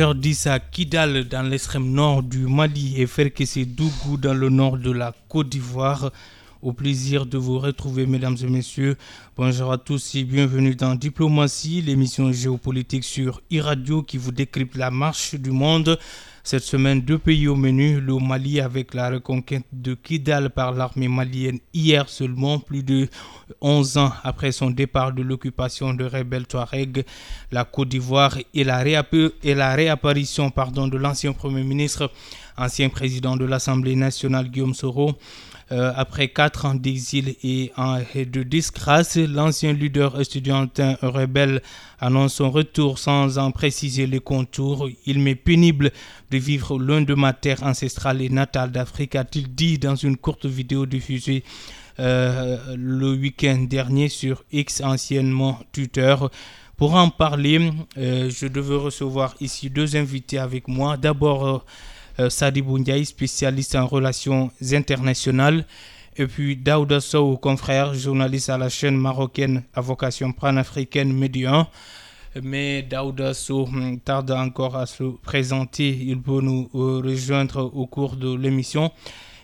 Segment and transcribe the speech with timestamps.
[0.00, 4.90] 16h10 à Kidal dans l'extrême nord du Mali et Ferkessé Dougou dans le nord de
[4.90, 6.10] la Côte d'Ivoire.
[6.62, 8.96] Au plaisir de vous retrouver, mesdames et messieurs.
[9.36, 14.90] Bonjour à tous et bienvenue dans Diplomatie, l'émission géopolitique sur e-radio qui vous décrypte la
[14.90, 15.98] marche du monde.
[16.42, 21.06] Cette semaine, deux pays au menu, le Mali avec la reconquête de Kidal par l'armée
[21.06, 23.08] malienne hier seulement, plus de
[23.60, 27.04] 11 ans après son départ de l'occupation de rebelles Touareg,
[27.52, 28.82] la Côte d'Ivoire et la,
[29.42, 32.10] et la réapparition pardon, de l'ancien Premier ministre,
[32.56, 35.18] ancien président de l'Assemblée nationale Guillaume Soro.
[35.72, 37.70] Euh, après quatre ans d'exil et,
[38.14, 41.62] de disgrâce, l'ancien leader estudiantin rebelle
[42.00, 44.88] annonce son retour sans en préciser les contours.
[45.06, 45.92] Il m'est pénible
[46.32, 50.44] de vivre loin de ma terre ancestrale et natale d'Afrique, a-t-il dit dans une courte
[50.44, 51.44] vidéo diffusée
[52.00, 56.16] euh, le week-end dernier sur X, anciennement Twitter.
[56.76, 60.96] Pour en parler, euh, je devais recevoir ici deux invités avec moi.
[60.96, 61.64] D'abord,
[62.20, 65.64] euh, Sadi Boundiaï, spécialiste en relations internationales.
[66.16, 71.66] Et puis Daouda Sow, confrère, journaliste à la chaîne marocaine à vocation panafricaine Médian.
[72.42, 75.88] Mais Daouda Sow hum, tarde encore à se présenter.
[75.88, 78.92] Il peut nous euh, rejoindre au cours de l'émission.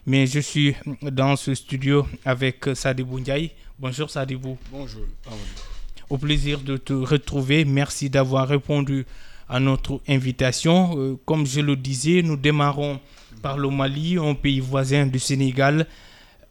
[0.05, 3.51] Mais je suis dans ce studio avec Sadi Boundiaï.
[3.79, 4.57] Bonjour Sadibou.
[4.71, 5.03] Bonjour.
[6.09, 7.65] Au plaisir de te retrouver.
[7.65, 9.05] Merci d'avoir répondu
[9.48, 10.94] à notre invitation.
[10.98, 13.00] Euh, comme je le disais, nous démarrons
[13.42, 15.86] par le Mali, un pays voisin du Sénégal,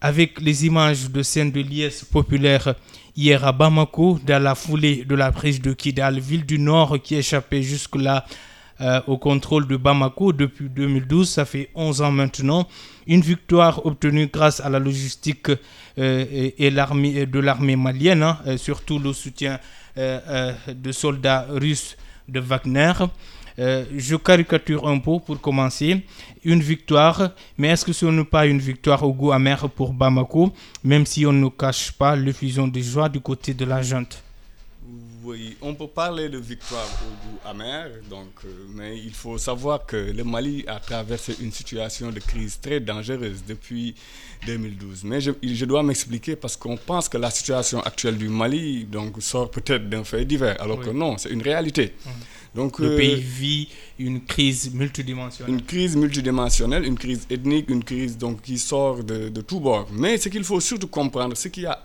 [0.00, 2.74] avec les images de scènes de liesse populaire
[3.16, 7.16] hier à Bamako, dans la foulée de la prise de Kidal, ville du Nord qui
[7.16, 8.24] échappait jusque-là
[8.82, 11.28] euh, au contrôle de Bamako depuis 2012.
[11.28, 12.68] Ça fait 11 ans maintenant.
[13.06, 15.48] Une victoire obtenue grâce à la logistique
[15.98, 19.58] euh, et, l'armée de l'armée malienne, hein, surtout le soutien
[19.96, 21.96] de soldats russes
[22.28, 22.92] de Wagner.
[23.58, 26.02] Euh, je caricature un peu pour commencer.
[26.44, 30.52] Une victoire, mais est-ce que ce n'est pas une victoire au goût amer pour Bamako,
[30.84, 34.22] même si on ne cache pas l'effusion de joie du côté de la junte
[35.26, 39.84] oui, on peut parler de victoire au goût amer, donc, euh, mais il faut savoir
[39.84, 43.96] que le Mali a traversé une situation de crise très dangereuse depuis
[44.46, 45.02] 2012.
[45.02, 49.20] Mais je, je dois m'expliquer parce qu'on pense que la situation actuelle du Mali donc,
[49.20, 51.94] sort peut-être d'un fait divers, alors que non, c'est une réalité.
[52.56, 53.68] Donc, le pays euh, vit
[53.98, 55.54] une crise multidimensionnelle.
[55.54, 59.88] Une crise multidimensionnelle, une crise ethnique, une crise donc, qui sort de, de tous bords.
[59.92, 61.84] Mais ce qu'il faut surtout comprendre, ce qui a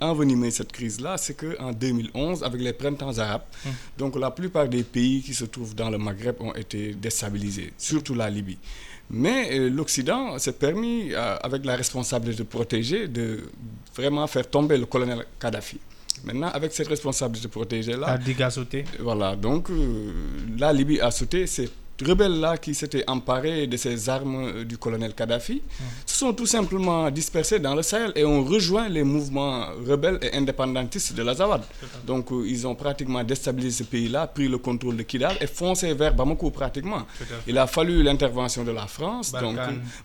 [0.00, 3.72] envenimé cette crise-là, c'est qu'en 2011, avec les printemps arabes, hum.
[3.98, 8.14] donc la plupart des pays qui se trouvent dans le Maghreb ont été déstabilisés, surtout
[8.14, 8.58] la Libye.
[9.10, 13.44] Mais euh, l'Occident s'est permis, euh, avec la responsabilité de protéger, de
[13.96, 15.78] vraiment faire tomber le colonel Kadhafi.
[16.24, 18.18] Maintenant, avec cette responsabilité protégée-là...
[18.38, 18.84] La a sauté.
[19.00, 20.12] Voilà, donc euh,
[20.58, 21.68] la Libye a sauté, c'est
[22.02, 25.62] rebelles-là qui s'étaient emparés de ces armes euh, du colonel Kadhafi
[26.06, 30.34] se sont tout simplement dispersés dans le Sahel et ont rejoint les mouvements rebelles et
[30.36, 31.62] indépendantistes de l'Azawad.
[32.06, 35.92] Donc euh, ils ont pratiquement déstabilisé ce pays-là, pris le contrôle de Kidal et foncé
[35.94, 37.02] vers Bamako pratiquement.
[37.46, 39.56] Il a fallu l'intervention de la France, donc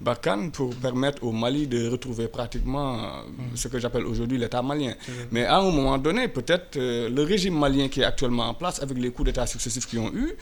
[0.01, 3.05] Barkhane, pour permettre au Mali de retrouver pratiquement euh,
[3.53, 3.55] mm.
[3.55, 4.93] ce que j'appelle aujourd'hui l'État malien.
[5.31, 8.97] Mais à un moment donné, peut-être le régime malien qui est actuellement en place, avec
[8.97, 10.33] les coups d'État successifs qu'ils ont eu,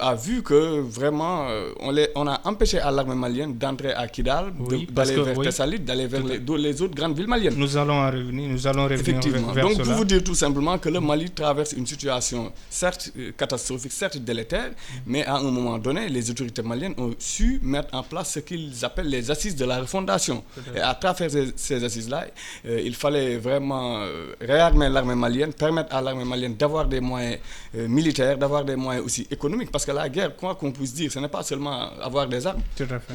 [0.00, 4.06] a vu que vraiment, euh, on, les, on a empêché à l'armée malienne d'entrer à
[4.08, 4.52] Kidal,
[4.90, 7.54] d'aller vers Tessalit, d'aller vers les, autres grandes villes maliennes.
[7.56, 9.52] Nous allons en revenir, nous allons revenir Effectivement.
[9.54, 13.92] Donc, pour vous dire tout simplement que le Mali traverse une situation certes euh, catastrophique,
[13.92, 14.70] certes délétère,
[15.06, 18.84] mais à un moment donné, les autorités maliennes ont su mettre en place ce qu'ils
[18.84, 20.42] appellent les assises de la refondation.
[20.74, 22.26] Et à travers ces, assises-là,
[22.66, 24.02] euh, il fallait vraiment
[24.40, 27.38] réarmer l'armée malienne, permettre à l'armée malienne d'avoir des moyens
[27.74, 31.10] militaires, d'avoir des moyens aussi économiques, parce que la guerre, quoi qu'on puisse dire.
[31.10, 32.62] Ce n'est pas seulement avoir des armes.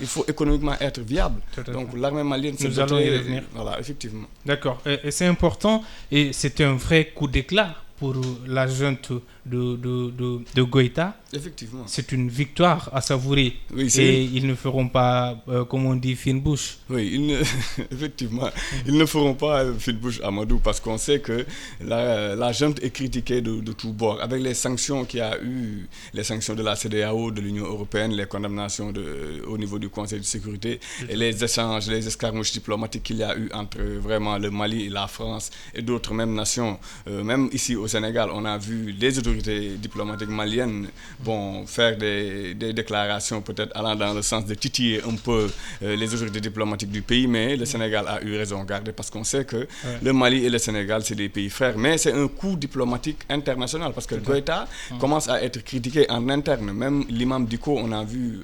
[0.01, 1.41] Il faut économiquement être viable.
[1.71, 3.44] Donc l'armée malienne, Nous allons y revenir.
[3.53, 4.27] Voilà, effectivement.
[4.45, 4.81] D'accord.
[4.85, 5.83] Et, c'est important.
[6.11, 8.15] Et c'est un vrai coup d'éclat pour
[8.47, 9.11] la junte
[9.45, 11.16] de, de, de, de Goïta.
[11.34, 11.84] Effectivement.
[11.88, 13.54] C'est une victoire à savourer.
[13.74, 16.78] Oui, et ils ne feront pas, euh, comme on dit, fine bouche.
[16.90, 17.36] Oui,
[17.92, 18.50] effectivement.
[18.86, 21.45] Ils ne feront pas fine bouche, Amadou, parce qu'on sait que
[21.84, 24.22] la, la junte est critiquée de, de tous bords.
[24.22, 28.13] Avec les sanctions qu'il y a eu, les sanctions de la CDAO, de l'Union européenne,
[28.13, 30.80] les condamnations de, au niveau du Conseil de sécurité,
[31.10, 34.89] et les échanges, les escarmouches diplomatiques qu'il y a eu entre vraiment le Mali et
[34.89, 39.18] la France et d'autres mêmes nations, euh, même ici au Sénégal, on a vu les
[39.18, 40.88] autorités diplomatiques maliennes
[41.19, 45.50] bon, faire des, des déclarations peut-être allant dans le sens de titiller un peu
[45.83, 49.09] euh, les autorités diplomatiques du pays, mais le Sénégal a eu raison de garder parce
[49.09, 49.68] qu'on sait que
[50.01, 51.77] le Mali et le Sénégal, c'est des pays frères.
[51.77, 54.68] Mais c'est un coup diplomatique international parce que Goïta
[55.00, 56.71] commence à être critiqué en interne.
[56.74, 58.39] Même l'imam Diko, on a vu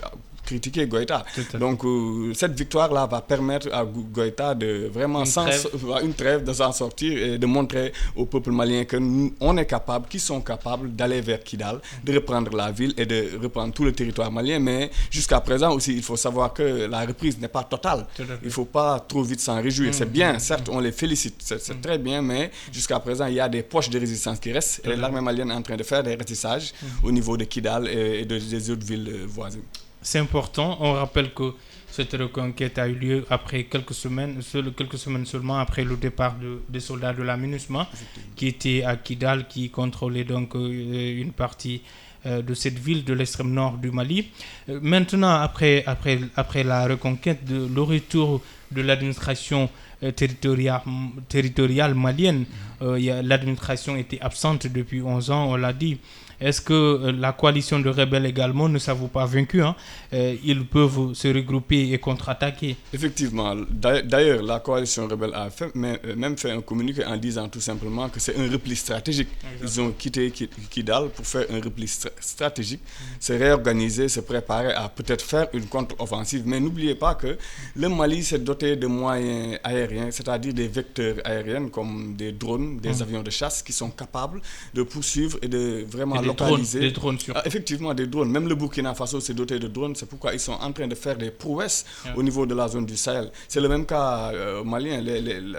[0.49, 1.23] critiquer Goïta.
[1.59, 5.67] Donc euh, cette victoire-là va permettre à Goïta de vraiment une trêve,
[6.03, 9.65] une trêve de s'en sortir et de montrer au peuple malien que nous, on est
[9.65, 13.83] capable, qu'ils sont capables d'aller vers Kidal, de reprendre la ville et de reprendre tout
[13.83, 14.59] le territoire malien.
[14.59, 18.05] Mais jusqu'à présent aussi, il faut savoir que la reprise n'est pas totale.
[18.17, 19.93] Il ne faut pas trop vite s'en réjouir.
[19.93, 23.39] C'est bien, mmh, certes, on les félicite, c'est très bien, mais jusqu'à présent, il y
[23.39, 26.03] a des poches de résistance qui restent et l'armée malienne est en train de faire
[26.03, 26.73] des rétissages
[27.03, 29.63] au niveau de Kidal et, de, des autres villes voisines
[30.01, 30.77] c'est important.
[30.81, 31.53] On rappelle que
[31.91, 34.41] cette reconquête a eu lieu après quelques semaines,
[34.77, 36.35] quelques semaines seulement après le départ
[36.69, 37.89] des soldats de la MINUSMA,
[38.35, 41.81] qui étaient à Kidal, qui contrôlaient donc euh, une partie
[42.25, 44.29] euh, de cette ville de l'extrême nord du Mali.
[44.69, 48.41] Euh, maintenant, après, après, après la reconquête, de, le retour
[48.71, 49.69] de l'administration
[50.15, 50.81] territoriale,
[51.27, 52.45] territoriale malienne,
[52.79, 55.97] l'administration était absente depuis 11 ans, on l'a dit.
[56.41, 59.75] Est-ce que euh, la coalition de rebelles également ne s'avoue pas vaincue hein?
[60.13, 62.77] Euh, ils peuvent se regrouper et contre-attaquer.
[62.93, 63.55] Effectivement.
[63.55, 68.07] D'ailleurs, la coalition rebelle a fait, euh, même fait un communiqué en disant tout simplement
[68.09, 69.27] que c'est un repli stratégique.
[69.61, 72.81] Ils ont quitté Kidal pour faire un repli stratégique,
[73.19, 76.43] se réorganiser, se préparer à peut-être faire une contre-offensive.
[76.45, 77.37] Mais n'oubliez pas que
[77.75, 82.93] le Mali s'est doté de moyens aériens, c'est-à-dire des vecteurs aériens comme des drones, des
[82.93, 83.01] mm.
[83.01, 84.41] avions de chasse qui sont capables
[84.73, 88.29] de poursuivre et de vraiment des drones ah, effectivement, des drones.
[88.31, 89.95] Même le Burkina Faso s'est doté de drones.
[89.95, 91.85] C'est pourquoi ils sont en train de faire des prouesses
[92.15, 93.31] au niveau de la zone du Sahel.
[93.47, 95.01] C'est le même cas euh, malien.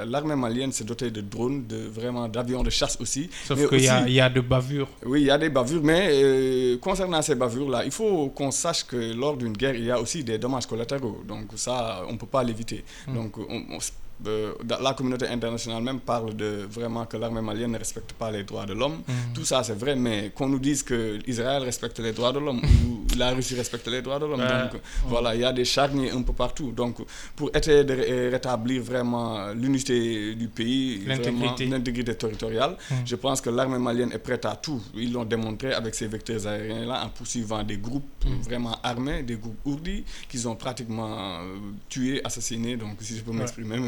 [0.07, 3.29] L'armée malienne s'est dotée de drones, de, vraiment d'avions de chasse aussi.
[3.47, 4.89] Sauf qu'il y, y, a de bavures.
[5.05, 5.83] Oui, il y a des bavures.
[5.83, 9.91] Mais euh, concernant ces bavures-là, il faut qu'on sache que lors d'une guerre, il y
[9.91, 11.23] a aussi des dommages collatéraux.
[11.27, 12.85] Donc ça, on ne peut pas l'éviter.
[13.07, 13.15] Hmm.
[13.15, 13.79] Donc on
[14.25, 18.67] la communauté internationale même parle de vraiment que l'armée malienne ne respecte pas les droits
[18.67, 18.99] de l'homme.
[19.07, 19.13] Mm.
[19.35, 22.61] Tout ça, c'est vrai, mais qu'on nous dise que Israël respecte les droits de l'homme
[22.61, 24.41] ou la Russie respecte les droits de l'homme.
[24.41, 26.73] Donc, voilà, il y a des charniers un peu partout.
[26.73, 26.97] Donc,
[27.37, 32.95] pour essayer de rétablir vraiment l'unité du pays, l'intégrité territoriale, mm.
[33.07, 34.81] je pense que l'armée malienne est prête à tout.
[34.95, 38.43] Ils l'ont démontré avec ces vecteurs aériens-là en poursuivant des groupes mm.
[38.43, 41.57] vraiment armés, des groupes ourdis qu'ils ont pratiquement euh,
[41.89, 42.77] tués, assassinés.
[42.77, 43.79] Donc, si je peux m'exprimer,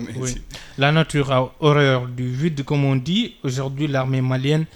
[0.78, 3.36] la nature a horreur du vide, comme on dit.
[3.42, 4.66] Aujourd'hui, l'armée malienne,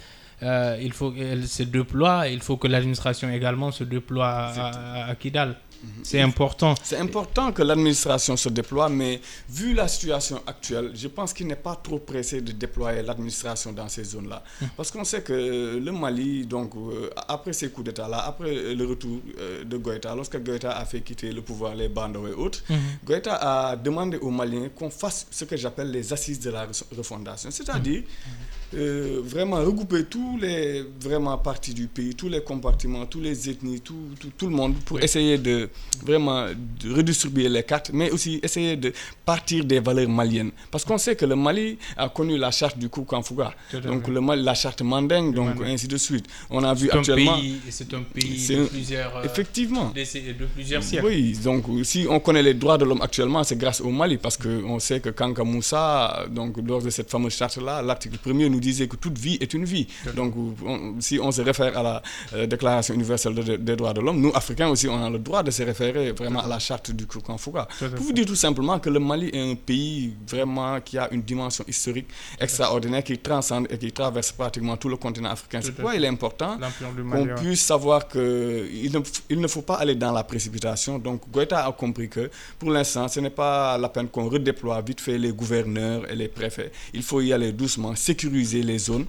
[0.43, 2.27] euh, il faut qu'elle se déploie.
[2.27, 5.55] Il faut que l'administration également se déploie à, Kidal.
[6.03, 6.75] C'est important.
[6.83, 9.19] C'est important que l'administration se déploie, mais
[9.49, 13.89] vu la situation actuelle, je pense qu'il n'est pas trop pressé de déployer l'administration dans
[13.89, 14.43] ces zones-là.
[14.61, 14.69] Mhm.
[14.77, 19.19] Parce qu'on sait que le Mali, donc, euh, après ces coups d'État-là, après le retour
[19.39, 22.75] euh, de Goïta, lorsque Goïta a fait quitter le pouvoir, les bandes et autres, mm
[23.05, 27.51] Goïta a demandé aux Maliens qu'on fasse ce que j'appelle les assises de la refondation.
[27.51, 28.05] C'est-à-dire, mhm.
[28.73, 33.79] Euh, vraiment regrouper tous les vraiment parties du pays, tous les compartiments, tous les ethnies,
[33.79, 35.69] tout, tout, le monde pour essayer de
[36.05, 36.47] vraiment
[36.83, 38.91] de redistribuer les cartes, mais aussi essayer de
[39.23, 40.51] partir des valeurs maliennes.
[40.69, 43.53] Parce qu'on sait que le Mali a connu la charte du Koukanfouga,
[43.85, 46.25] donc le Mali, la charte Mandeng, donc ainsi de suite.
[46.49, 47.37] On a vu actuellement.
[47.69, 49.15] C'est un pays de plusieurs.
[49.15, 49.91] Euh, effectivement.
[49.95, 51.05] De, plusieurs siècles.
[51.05, 54.35] Oui, donc si on connaît les droits de l'homme actuellement, c'est grâce au Mali, parce
[54.35, 58.87] qu'on sait que Kanka Moussa, donc lors de cette fameuse charte-là, l'article premier nous disait
[58.87, 59.87] que toute vie est une vie.
[60.15, 60.33] Donc,
[60.99, 62.01] si on se réfère à la
[62.33, 65.51] euh, Déclaration universelle des droits de l'homme, nous, Africains aussi, on a le droit de
[65.51, 67.67] se référer vraiment à la charte du Koukan-Fouga.
[67.79, 71.21] Pour vous dire tout simplement que le Mali est un pays vraiment qui a une
[71.21, 72.07] dimension historique
[72.39, 75.59] extraordinaire, qui transcende et qui traverse pratiquement tout le continent africain.
[75.61, 76.57] C'est pourquoi il est important
[77.11, 78.99] qu'on puisse savoir qu'il ne,
[79.29, 80.99] il ne faut pas aller dans la précipitation.
[80.99, 85.01] Donc, Goïta a compris que pour l'instant, ce n'est pas la peine qu'on redéploie vite
[85.01, 86.71] fait les gouverneurs et les préfets.
[86.93, 89.05] Il faut y aller doucement, sécuriser les zones,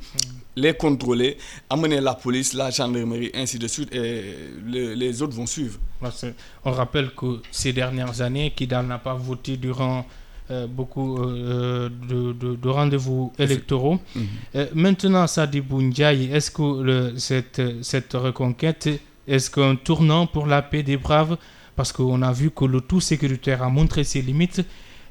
[0.56, 1.36] les contrôler,
[1.70, 4.34] amener la police, la gendarmerie, ainsi de suite, et
[4.66, 5.78] les autres vont suivre.
[6.64, 10.06] On rappelle que ces dernières années, Kidal n'a pas voté durant
[10.50, 13.98] euh, beaucoup euh, de, rendez-vous électoraux.
[14.16, 14.26] Mhm.
[14.54, 18.88] Euh, maintenant, Sadi Ndiaye, est-ce que le, cette, cette reconquête,
[19.26, 21.36] est-ce qu'un tournant pour la paix des braves,
[21.76, 24.62] parce qu'on a vu que le tout sécuritaire a montré ses limites,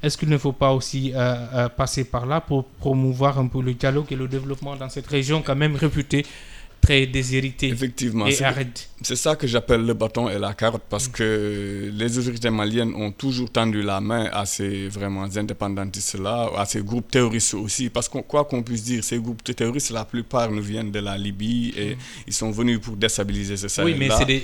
[0.02, 1.18] est-ce qu'il ne faut pas aussi euh,
[1.54, 5.06] euh, passer par là pour promouvoir un peu le dialogue et le développement dans cette
[5.06, 6.24] région quand même réputée
[6.88, 8.26] très déshérité Effectivement.
[9.02, 13.12] C'est ça que j'appelle le bâton et la carotte parce que les autorités maliennes ont
[13.12, 17.90] toujours tendu la main à ces vraiment indépendantistes-là, à ces groupes terroristes aussi.
[17.90, 21.16] Parce que quoi qu'on puisse dire, ces groupes terroristes, la plupart nous viennent de la
[21.16, 21.98] Libye et mm.
[22.28, 23.92] ils sont venus pour déstabiliser ce Sahel.
[23.92, 24.42] Oui, mais c'est des,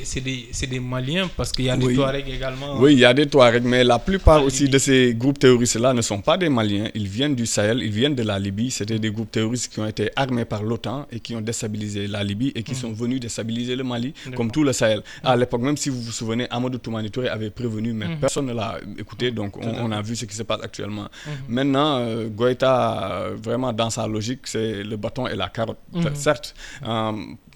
[0.60, 2.78] des, des, Maliens parce qu'il y a des Touaregs également.
[2.78, 6.02] Oui, il y a des Touaregs, mais la plupart aussi de ces groupes terroristes-là ne
[6.02, 6.90] sont pas des Maliens.
[6.94, 8.70] Ils viennent du Sahel, ils viennent de la Libye.
[8.70, 12.22] C'était des groupes terroristes qui ont été armés par l'OTAN et qui ont déstabilisé la
[12.22, 12.76] Libye et qui mm.
[12.76, 15.02] sont venus déstabiliser le Mali comme tout le Sahel.
[15.22, 18.18] À l'époque, même si vous vous souvenez, Amadou Toumani Touré avait prévenu, mais mhm.
[18.18, 21.02] personne ne l'a écouté, donc on, a vu ce qui se passe actuellement.
[21.26, 21.32] Mhm.
[21.48, 25.78] Maintenant, euh, Goïta, euh, vraiment dans sa logique, c'est le bâton et la carotte.
[25.92, 26.14] Mhm.
[26.14, 26.54] Certes,
[26.86, 27.12] euh,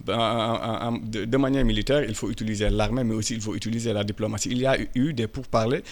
[0.06, 4.48] de, manière militaire, il faut utiliser l'armée, mais aussi il faut utiliser la diplomatie.
[4.50, 5.82] Il y a eu des pourparlers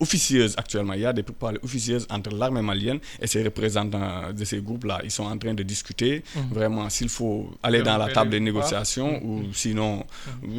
[0.00, 0.92] officieuses actuellement.
[0.94, 5.00] Il y a des pourparlers officieuses entre l'armée malienne et ses représentants de ces groupes-là.
[5.04, 9.22] Ils sont en train de discuter vraiment s'il faut aller dans la table des négociations
[9.24, 10.04] ou sinon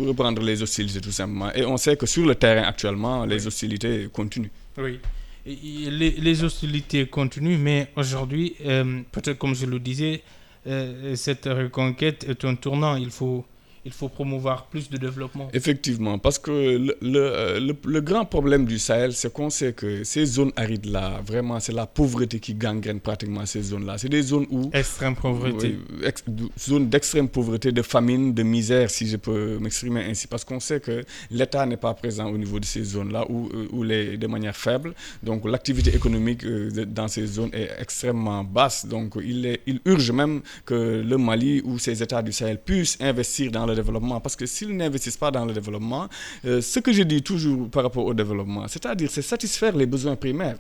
[0.05, 1.51] reprendre les hostilités tout simplement.
[1.53, 4.51] Et on sait que sur le terrain actuellement, les hostilités continuent.
[4.77, 5.00] Oui.
[5.46, 10.22] les, hostilités continuent, mais aujourd'hui, euh, peut-être comme je le disais,
[10.67, 12.96] euh, cette reconquête est un tournant.
[12.96, 13.46] Il faut
[13.86, 15.50] il faut promouvoir plus de développement.
[15.54, 20.25] Effectivement, parce que le, le, le, grand problème du Sahel, c'est qu'on sait que ces
[20.25, 23.98] zones arides-là, vraiment, c'est la pauvreté qui gangrène pratiquement ces zones-là.
[23.98, 24.70] C'est des zones où...
[24.74, 25.78] Extrême pauvreté.
[26.58, 30.28] zones d'extrême pauvreté, de famine, de misère, si je peux m'exprimer ainsi.
[30.28, 33.84] Parce qu'on sait que l'État n'est pas présent au niveau de ces zones-là, ou, ou
[33.84, 34.94] les, de manière faible.
[35.24, 38.86] Donc l'activité économique euh, dans ces zones est extrêmement basse.
[38.86, 42.98] Donc il, est, il urge même que le Mali ou ces États du Sahel puissent
[43.02, 44.20] investir dans le développement.
[44.20, 46.08] Parce que s'ils n'investissent pas dans le développement,
[46.46, 50.15] euh, ce que je dis toujours par rapport au développement, c'est-à-dire c'est satisfaire les besoins
[50.15, 50.58] primaires.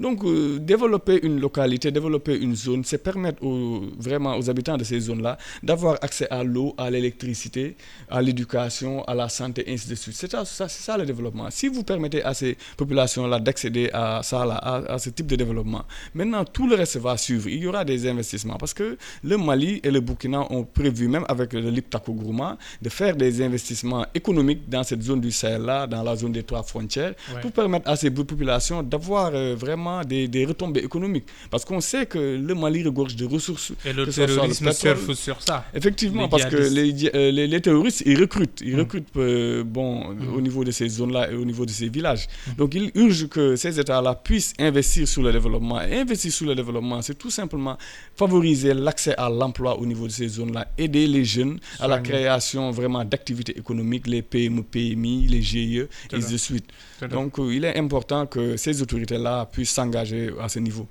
[0.00, 4.84] Donc, euh, développer une localité, développer une zone, c'est permettre aux, vraiment aux habitants de
[4.84, 7.76] ces zones-là d'avoir accès à l'eau, à l'électricité,
[8.10, 10.14] à l'éducation, à la santé, ainsi de suite.
[10.16, 11.48] C'est ça, ça, le développement.
[11.50, 15.84] Si vous permettez à ces populations-là d'accéder à ça, à, ce type de développement,
[16.14, 17.48] maintenant tout le reste va suivre.
[17.48, 21.24] Il y aura des investissements parce que le Mali et le Burkina ont prévu, même
[21.28, 26.02] avec le Liptako Gourma, de faire des investissements économiques dans cette zone du Sahel-là, dans
[26.02, 30.80] la zone des trois frontières, pour permettre à ces populations d'avoir euh, vraiment des, retombées
[30.84, 31.26] économiques.
[31.50, 33.72] Parce qu'on sait que le Mali regorge de ressources.
[33.84, 35.64] Et le terrorisme surfe sur ça.
[35.74, 38.60] Effectivement, parce que euh, les, les, terroristes, ils recrutent.
[38.64, 38.80] Ils mm.
[38.80, 40.34] recrutent euh, bon, mm.
[40.36, 42.26] au niveau de ces zones-là et au niveau de ces villages.
[42.46, 42.52] Mm.
[42.56, 45.80] Donc, ils urgent que ces États-là puissent investir sur le développement.
[45.82, 47.76] Et investir sur le développement, c'est tout simplement
[48.16, 52.70] favoriser l'accès à l'emploi au niveau de ces zones-là, aider les jeunes à la création
[52.70, 56.66] vraiment d'activités économiques, les PME, PMI, les GIE, et ainsi de suite.
[57.10, 60.86] Donc, euh, il est important que ces autorités-là puissent s'engager à ce niveau.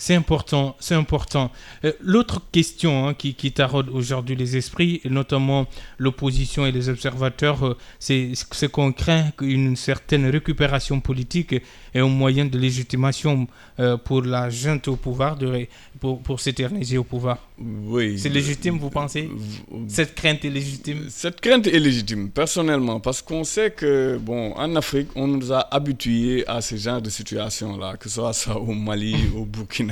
[0.00, 1.50] C'est important, c'est important.
[1.84, 5.66] Euh, l'autre question hein, qui, qui taraude aujourd'hui les esprits, et notamment
[5.98, 8.32] l'opposition et les observateurs, euh, c'est
[8.70, 11.54] qu'on craint qu'une certaine récupération politique
[11.94, 13.48] est un moyen de légitimation
[13.80, 15.66] euh, pour la junte au pouvoir, de,
[15.98, 17.38] pour, pour s'éterniser au pouvoir.
[17.58, 18.20] Oui.
[18.20, 19.28] C'est légitime, vous pensez?
[19.88, 21.06] Cette crainte est légitime?
[21.08, 25.66] Cette crainte est légitime, personnellement, parce qu'on sait que, bon, en Afrique, on nous a
[25.74, 29.87] habitués à ce genre de situation-là, que ce soit ça au Mali, au Burkina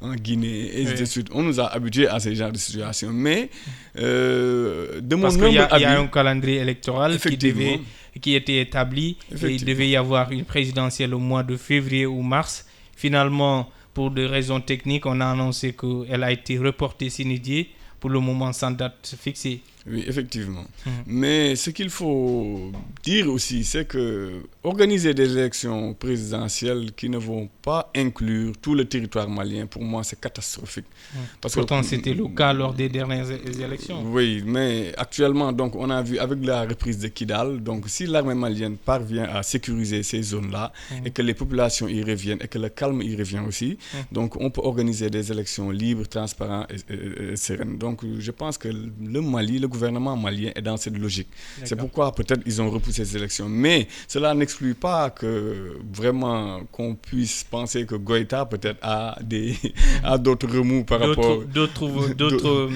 [0.00, 1.28] en Guinée, et ainsi de suite.
[1.32, 3.10] On nous a habitués à ce genre de situation.
[3.12, 3.50] Mais,
[3.98, 7.80] euh, de mon Parce qu'il y, a un calendrier électoral qui, devait,
[8.20, 12.22] qui était établi et il devait y avoir une présidentielle au mois de février ou
[12.22, 12.66] mars.
[12.96, 17.70] Finalement, pour des raisons techniques, on a annoncé qu'elle a été reportée s'inédier
[18.00, 19.60] pour le moment sans date fixée.
[19.88, 20.64] Oui, effectivement.
[20.84, 20.92] Mhm.
[21.06, 22.72] Mais ce qu'il faut
[23.04, 28.84] dire aussi, c'est que organiser des élections présidentielles qui ne vont pas inclure tout le
[28.84, 30.86] territoire malien, pour moi, c'est catastrophique.
[31.14, 31.20] Mhm.
[31.40, 34.02] Parce Pourtant, c'était le cas lors des dernières élections.
[34.10, 38.34] Oui, mais actuellement, donc, on a vu avec la reprise de Kidal, donc si l'armée
[38.34, 41.06] malienne parvient à sécuriser ces zones-là mhm.
[41.06, 43.78] et que les populations y reviennent et que le calme y revient aussi,
[44.10, 47.78] donc on peut organiser des élections libres, transparentes et, et sereines.
[47.78, 49.75] Donc, je pense que le Mali, le gouvernement
[50.16, 51.28] malien est dans cette logique.
[51.64, 53.48] C'est pourquoi peut-être ils ont repoussé ces élections.
[53.48, 59.56] Mais cela n'exclut pas que vraiment qu'on puisse penser que Goïta peut-être a des
[60.04, 62.70] a d'autres remous par rapport d'autres d'autres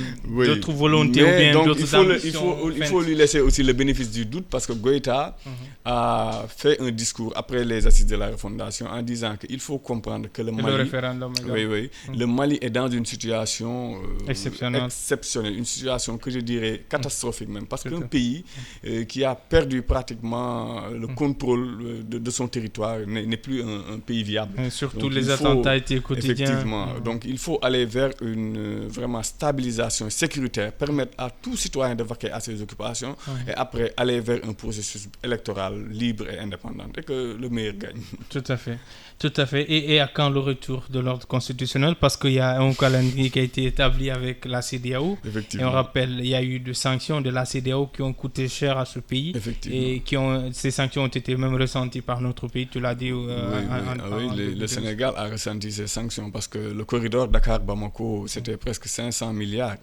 [0.47, 4.26] d'autres volontés ou bien d'autres il faut, il faut lui laisser aussi le bénéfice du
[4.26, 5.52] doute parce que Goïta mhm.
[5.85, 10.28] a fait un discours après les assises de la refondation en disant qu'il faut comprendre
[10.33, 12.19] que le Mali le référendum oui, oui, mhm.
[12.19, 17.49] le Mali est dans une situation euh, exceptionnelle exceptionnelle, une situation que je dirais catastrophique
[17.49, 18.45] même, parce qu'un pays
[18.87, 21.15] euh, qui a perdu pratiquement le mm.
[21.15, 24.61] contrôle de, son territoire n'est plus un, pays viable.
[24.61, 26.35] Et surtout les attentats étaient quotidiens.
[26.35, 26.87] Effectivement.
[26.87, 27.01] Mm.
[27.03, 32.03] Donc il faut aller vers une euh, vraiment stabilisation sécuritaire, permettre à tout citoyen de
[32.03, 33.17] vaquer à ses occupations
[33.49, 38.01] et après aller vers un processus électoral libre et indépendant et que le meilleur gagne.
[38.29, 38.79] Tout à fait.
[39.21, 39.71] Tout à fait.
[39.71, 41.95] Et, à quand le retour de l'ordre constitutionnel?
[42.00, 45.19] Parce qu'il y a un calendrier qui a été établi avec la CDAO.
[45.59, 48.49] Et on rappelle, il y a eu des sanctions de la CDAO qui ont coûté
[48.49, 49.35] cher à ce pays.
[49.71, 53.11] Et qui ont, ces sanctions ont été même ressenties par notre pays, tu l'as dit.
[53.11, 53.61] Euh,
[54.11, 54.55] oui, oui.
[54.59, 59.77] le, Sénégal a ressenti ces sanctions parce que le corridor Dakar-Bamako, c'était presque 500 milliards.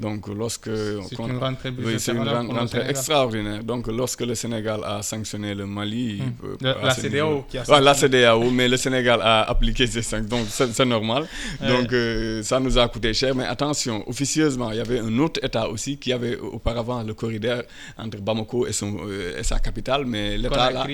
[0.00, 0.68] Donc lorsque...
[1.08, 3.62] C'est une rentrée c'est une rentrée extraordinaire.
[3.62, 6.20] Donc lorsque le Sénégal a sanctionné le Mali...
[6.22, 6.56] Hmm.
[6.64, 7.84] Euh, la, CDAO qui a sanctionné.
[7.84, 11.26] la CDAO, mais le Sénégal a appliqué ces sanctions, donc c'est normal.
[11.60, 15.38] Donc euh, ça nous a coûté cher, mais attention, officieusement, il y avait un autre
[15.44, 17.62] État aussi qui avait auparavant le corridor
[17.98, 20.86] entre Bamako et, son, euh, et sa capitale, mais l'État là...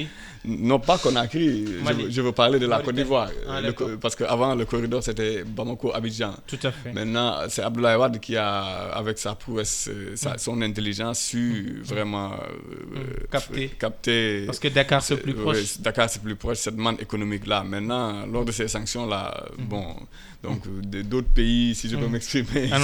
[0.49, 3.59] Non, pas Conakry, je, je, veux parler de la Côte d'Ivoire, ah,
[4.00, 6.35] parce qu'avant le corridor c'était Bamako-Abidjan.
[6.47, 6.93] Tout à fait.
[6.93, 8.61] Maintenant, c'est Abdoulaye Wade qui a,
[8.95, 10.38] avec sa prouesse, euh, mm.
[10.38, 11.83] son intelligence, su mm.
[11.83, 13.26] vraiment mm.
[13.31, 13.69] capter.
[13.71, 14.47] capter.
[14.47, 15.81] Parce que Dakar c'est plus proche.
[15.81, 17.64] Dakar c'est plus proche, cette demande économique-là.
[17.76, 19.97] Maintenant, lors de ces sanctions-là, bon,
[20.42, 22.71] donc d'autres pays, si je peux m'exprimer.
[22.73, 22.78] Ah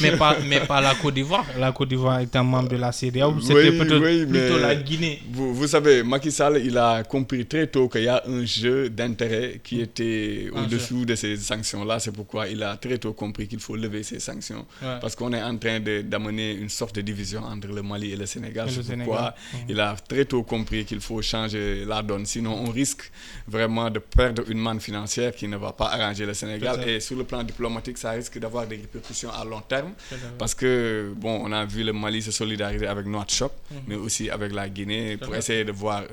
[0.00, 1.44] mais, pas, mais pas la Côte d'Ivoire.
[1.58, 3.40] La Côte d'Ivoire est un membre de la CDAO.
[3.40, 5.22] C'était peut-être plutôt la Guinée?
[5.32, 8.90] Vous, vous, savez, Macky Sall, il a compris très tôt qu'il y a un jeu
[8.90, 11.98] d'intérêt qui était au-dessous de ces sanctions-là.
[11.98, 14.66] C'est pourquoi il a très tôt compris qu'il faut lever ces sanctions.
[15.00, 18.26] Parce qu'on est en train d'amener une sorte de division entre le Mali et le
[18.26, 18.68] Sénégal.
[18.70, 19.34] C'est pourquoi
[19.68, 22.26] il a très tôt compris qu'il faut changer la donne.
[22.26, 23.10] Sinon, on risque
[23.46, 26.88] vraiment de perdre une manne financière qui ne va pas arranger le Sénégal.
[26.88, 29.92] Et sur le plan diplomatique, ça risque d'avoir des répercussions à long terme.
[30.38, 33.78] Parce que, bon, on a vu le Mali se solidariser avec notre shop, mhm.
[33.86, 36.04] mais aussi avec la Guinée pour essayer de voir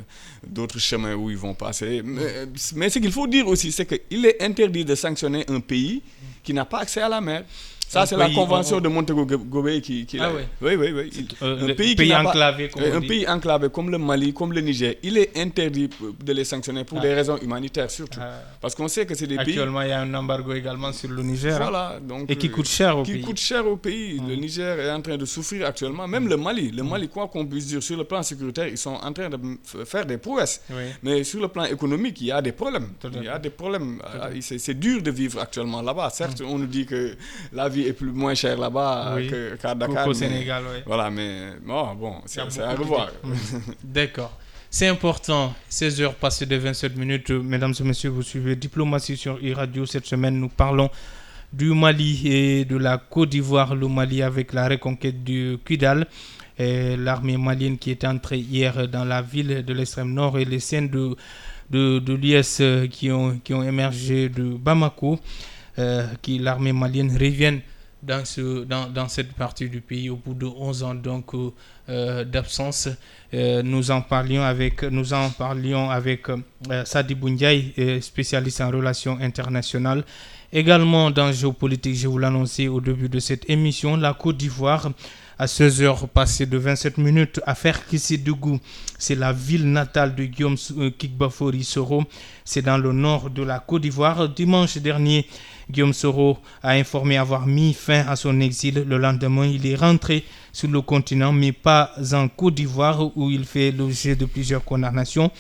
[0.45, 2.01] d'autres chemins où ils vont passer.
[2.03, 6.01] Mais, ce qu'il faut dire aussi, c'est qu'il est interdit de sanctionner un pays
[6.43, 7.43] qui n'a pas accès à la mer.
[7.95, 9.23] Ça, c'est la convention de Montego
[9.63, 10.29] Bay qui, qui ah,
[10.61, 10.75] oui.
[10.75, 14.59] oui, oui, euh, un pays, enclavé, comme un pays enclavé comme le Mali, comme le
[14.59, 15.89] Niger, il est interdit
[16.21, 17.01] de les sanctionner pour ah.
[17.01, 18.19] des raisons humanitaires surtout.
[18.21, 18.41] Ah.
[18.59, 19.51] Parce qu'on sait que c'est des pays.
[19.53, 21.55] Actuellement, il y a un embargo également sur le Niger.
[21.55, 21.59] Hein.
[21.61, 23.21] Voilà, donc, et qui coûte cher au qui pays.
[23.21, 24.19] Qui coûte cher au pays.
[24.27, 26.05] Le Niger est en train de souffrir actuellement.
[26.05, 28.95] Même le Mali, le Mali, quoi qu'on puisse dire, sur le plan sécuritaire, ils sont
[29.01, 29.37] en train de
[29.85, 30.61] faire des prouesses.
[31.01, 32.89] Mais sur le plan économique, il y a des problèmes.
[33.13, 34.01] Il y a des problèmes.
[34.41, 36.09] C'est dur de vivre actuellement là-bas.
[36.09, 37.15] Certes, on nous dit que
[37.53, 39.17] la vie est plus moins chère là-bas
[39.61, 40.07] qu'à Dakar.
[40.07, 40.79] Au Sénégal, oui.
[40.85, 43.11] Voilà, mais bon, c'est à revoir.
[43.83, 44.37] D'accord.
[44.69, 45.53] C'est important.
[45.69, 47.31] 16 heures passées de 27 minutes.
[47.31, 49.85] Mesdames et messieurs, vous suivez Diplomatie sur e-Radio.
[49.85, 50.89] Cette semaine, nous parlons
[51.53, 53.73] du Mali et de la Côte d'Ivoire.
[53.75, 56.07] Le Mali avec la reconquête du Kidal.
[56.57, 60.89] L'armée malienne qui est entrée hier dans la ville de l'extrême nord et les scènes
[60.89, 61.15] de,
[61.69, 65.19] de, de l'IS qui ont, qui ont émergé de Bamako.
[65.77, 67.59] Euh, qui l'armée malienne revienne
[68.03, 71.51] dans, ce, dans, dans, cette partie du pays au bout de 11 ans donc euh,
[71.89, 72.89] euh, d'absence.
[73.33, 76.27] Euh, nous en parlions avec, nous en parlions avec
[76.85, 80.03] Sadi Boundiaï, spécialiste en relations internationales.
[80.53, 84.89] Également dans géopolitique, je vous l'annonçais au début de cette émission, la Côte d'Ivoire
[85.37, 87.41] à 16h passées de 27 minutes.
[87.45, 87.81] Affaire
[88.23, 88.59] Dougou,
[88.97, 90.55] c'est la ville natale de Guillaume
[90.97, 92.03] Kikbafori Soro.
[92.45, 94.29] C'est dans le nord de la Côte d'Ivoire.
[94.29, 95.27] Dimanche dernier,
[95.69, 98.85] Guillaume Soro a informé avoir mis fin à son exil.
[98.87, 103.45] Le lendemain, il est rentré sur le continent, mais pas en Côte d'Ivoire où il
[103.45, 105.31] fait l'objet de plusieurs condamnations.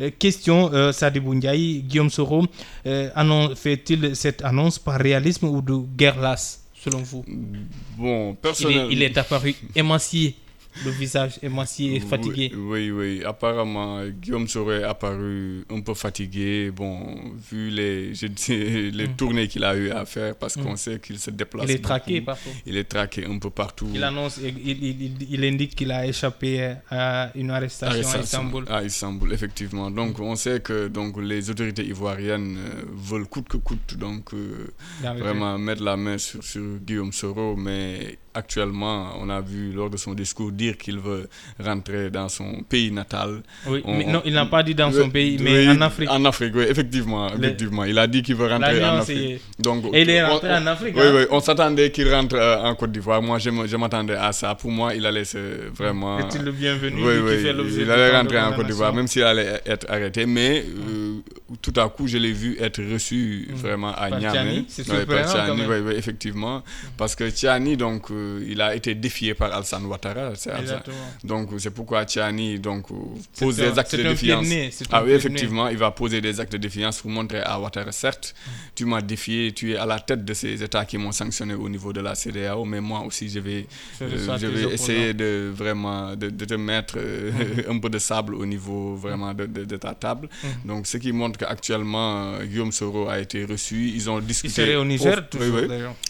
[0.00, 2.46] Euh, question, euh, Sadi Guillaume Soro
[2.86, 7.24] euh, fait-il cette annonce par réalisme ou de guerre lasse, selon vous?
[7.98, 8.88] Bon, personnellement...
[8.90, 10.34] Il, il est apparu émancié
[10.84, 12.52] le visage émacié et fatigué.
[12.56, 19.08] Oui, oui, apparemment, Guillaume serait apparu un peu fatigué, bon, vu les, je dis, les
[19.08, 19.16] mm.
[19.16, 20.76] tournées qu'il a eu à faire, parce qu'on mm.
[20.76, 21.66] sait qu'il se déplace.
[21.68, 22.50] Il est traqué partout.
[22.66, 23.88] Il est traqué un peu partout.
[23.94, 28.64] Il annonce, il, il, il indique qu'il a échappé à une arrestation, à Istanbul.
[28.68, 29.90] À Istanbul, effectivement.
[29.90, 34.68] Donc, on sait que donc, les autorités ivoiriennes euh, veulent coûte que coûte, donc, euh,
[35.00, 39.96] vraiment mettre la main sur, sur Guillaume Soro, mais actuellement, on a vu lors de
[39.96, 41.28] son discours dire qu'il veut
[41.62, 43.42] rentrer dans son pays natal.
[43.66, 46.10] Oui, mais non, il n'a pas dit dans son pays, mais en Afrique.
[46.10, 47.84] En Afrique, oui, effectivement, effectivement.
[47.84, 49.40] Il a dit qu'il veut rentrer en Afrique.
[49.58, 50.94] Donc, Et il est rentré en Afrique.
[50.96, 51.12] Oui, hein?
[51.16, 53.22] oui, on s'attendait qu'il rentre euh, en Côte d'Ivoire.
[53.22, 54.54] Moi, je m'attendais à ça.
[54.54, 56.18] Pour moi, il allait se vraiment.
[56.18, 57.76] Est-il le bienvenu Oui, oui.
[57.80, 60.26] il allait rentrer en Côte d'Ivoire, même s'il allait être arrêté.
[60.26, 61.20] Mais euh,
[61.60, 63.54] tout à coup, je l'ai vu être reçu mm.
[63.54, 64.64] vraiment à Niamey.
[64.68, 66.58] C'est ouais, Oui, effectivement.
[66.58, 66.62] Mm.
[66.96, 70.32] Parce que Tiani, donc, euh, il a été défié par Alsan Ouattara.
[71.24, 72.86] Donc, c'est pourquoi Tiani donc,
[73.38, 74.46] pose des actes de défiance.
[74.90, 78.34] Ah oui, effectivement, il va poser des actes de défiance pour montrer à Ouattara, certes,
[78.34, 78.50] mm.
[78.74, 81.68] tu m'as défié, tu es à la tête de ces États qui m'ont sanctionné au
[81.68, 83.66] niveau de la CDAO, mais moi aussi, je vais,
[84.00, 87.30] euh, je vais essayer de vraiment de, te mettre euh,
[87.68, 90.28] un peu de sable au niveau vraiment de, de, ta table.
[90.64, 93.90] Donc, ce qui montre qu'actuellement, Guillaume Soro a été reçu.
[93.94, 94.70] Ils ont discuté.
[94.70, 95.60] Il au Niger, toujours,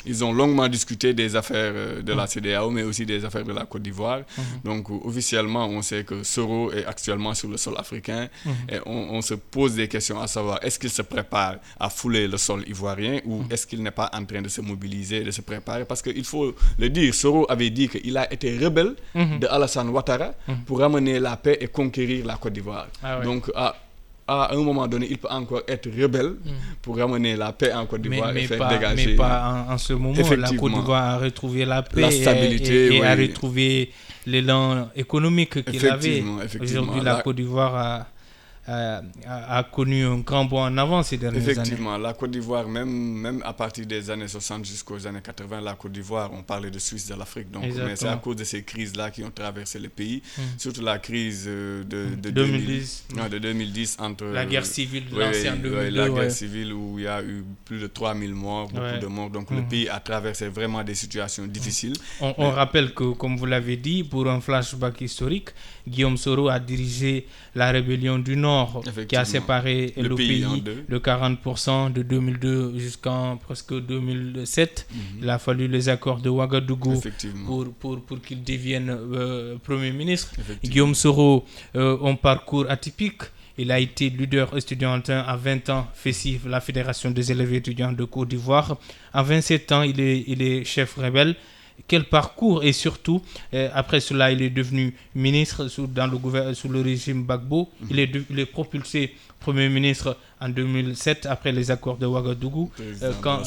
[0.07, 3.53] Ils ont longuement discuté des affaires euh, de la CDAO, mais aussi des affaires de
[3.53, 4.21] la Côte d'Ivoire.
[4.37, 4.45] Mhm.
[4.65, 8.53] Donc, officiellement, on sait que Soro est actuellement sur le sol africain mhm.
[8.69, 12.37] et on, se pose des questions à savoir est-ce qu'il se prépare à fouler le
[12.39, 15.85] sol ivoirien ou est-ce qu'il n'est pas en train de se mobiliser, de se préparer?
[15.85, 20.33] Parce qu'il faut le dire, Soro avait dit qu'il a été rebelle de Alassane Ouattara
[20.67, 22.89] pour ramener la paix et conquérir la Côte d'Ivoire.
[23.03, 23.77] Ah Donc, à
[24.41, 26.35] à un moment donné, il peut encore être rebelle
[26.81, 29.07] pour ramener la paix en Côte d'Ivoire et faire pas, dégager.
[29.11, 30.15] Mais pas en, ce moment.
[30.37, 33.91] La Côte d'Ivoire a retrouvé la paix la stabilité, et, a retrouvé
[34.27, 36.23] l'élan économique qu'il avait.
[36.61, 38.07] Aujourd'hui, la Côte d'Ivoire a
[38.67, 41.53] a, connu un grand bond en avant ces dernières années.
[41.53, 45.75] Effectivement, la Côte d'Ivoire, même, même à partir des années 60 jusqu'aux années 80, la
[45.75, 47.51] Côte d'Ivoire, on parlait de Suisse de l'Afrique.
[47.51, 50.43] Donc, mais c'est à cause de ces crises-là qui ont traversé le pays, hmm.
[50.59, 55.57] surtout la crise euh, de, de 2010, de 2010 entre la guerre civile de l'ancien
[55.91, 59.31] La guerre civile où il y a eu plus de 3000 morts, beaucoup de morts.
[59.31, 59.69] Donc, le hmm.
[59.69, 61.95] pays a traversé vraiment des situations difficiles.
[62.21, 65.49] On, on rappelle que, comme vous l'avez dit, pour un flashback historique,
[65.89, 68.52] Guillaume Soro a dirigé la rébellion du Nord
[69.09, 70.45] qui a séparé le, pays,
[70.89, 74.87] de 40% de 2002 jusqu'en presque 2007.
[74.91, 74.99] Mhm.
[75.23, 77.01] Il a fallu les accords de Ouagadougou
[77.47, 80.31] pour, pour, pour qu'il devienne euh, Premier ministre.
[80.65, 81.45] Guillaume Soro,
[81.77, 83.23] euh, un parcours atypique.
[83.59, 88.05] Il a été leader estudiantin à 20 ans, FESIF, la Fédération des élèves étudiants de
[88.05, 88.79] Côte d'Ivoire.
[89.13, 91.37] À 27 ans, il est, il est chef rebelle
[91.87, 93.23] quel parcours et surtout,
[93.55, 97.69] euh, après cela, il est devenu ministre sous, dans le, sous le régime Bagbo.
[97.81, 97.89] Mhm.
[97.91, 102.71] Il, est il est propulsé Premier ministre en 2007 après les accords de Ouagadougou.
[102.81, 103.43] Euh, quand,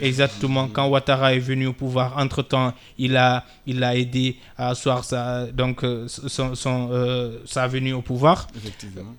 [0.00, 5.04] exactement, quand Ouattara est venu au pouvoir, entre-temps, il a, il a aidé à asseoir
[5.04, 6.90] sa, donc, euh, son, son
[7.44, 8.46] sa venue au pouvoir.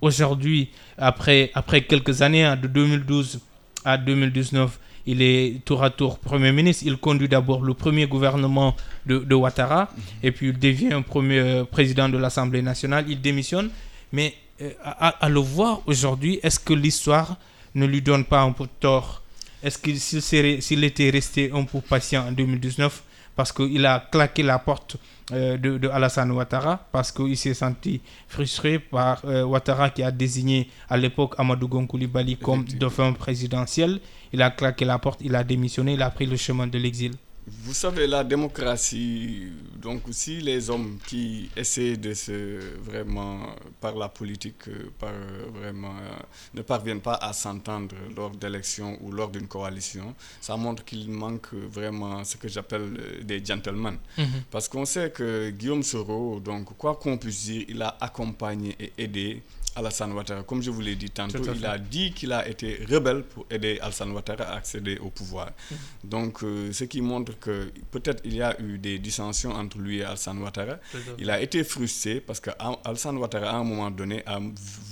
[0.00, 3.38] Aujourd'hui, après, après quelques années, hein, de 2012
[3.84, 6.84] à 2019, il est tour à tour Premier ministre.
[6.86, 8.74] Il conduit d'abord le premier gouvernement
[9.06, 10.02] de, Ouattara mhm.
[10.22, 13.04] et puis il devient premier euh, président de l'Assemblée nationale.
[13.08, 13.70] Il démissionne.
[14.12, 17.36] Mais euh, à, le voir aujourd'hui, est-ce que l'histoire
[17.74, 19.22] ne lui donne pas un peu tort?
[19.62, 23.02] Est-ce qu'il s'il était resté un peu patient en 2019
[23.36, 24.96] parce qu'il a claqué la porte
[25.32, 30.96] euh, de, Alassane Ouattara parce qu'il s'est senti frustré par Ouattara qui a désigné à
[30.96, 34.00] l'époque Amadou Gonkoulibaly comme dauphin présidentiel
[34.32, 37.12] il a claqué la porte, il a démissionné, il a pris le chemin de l'exil.
[37.48, 43.38] Vous savez, la démocratie, donc aussi les hommes qui essaient de se vraiment,
[43.80, 45.12] par la politique, euh, par
[45.54, 46.16] vraiment, euh,
[46.54, 51.52] ne parviennent pas à s'entendre lors d'élections ou lors d'une coalition, ça montre qu'il manque
[51.70, 53.96] vraiment ce que j'appelle euh, des gentlemen.
[54.18, 54.26] Mhm.
[54.50, 58.92] Parce qu'on sait que Guillaume Soro, donc quoi qu'on puisse dire, il a accompagné et
[58.98, 59.40] aidé
[59.76, 60.42] Alassane Ouattara.
[60.42, 63.78] Comme je vous l'ai dit tantôt, il a dit qu'il a été rebelle pour aider
[63.80, 65.50] Alassane Ouattara à accéder au pouvoir.
[65.70, 65.76] Mhm.
[66.04, 69.98] Donc, euh, ce qui montre que peut-être il y a eu des dissensions entre lui
[69.98, 70.76] et Alassane Ouattara.
[71.18, 72.50] Il a été frustré parce que
[72.84, 74.40] Alassane Ouattara, à un moment donné, a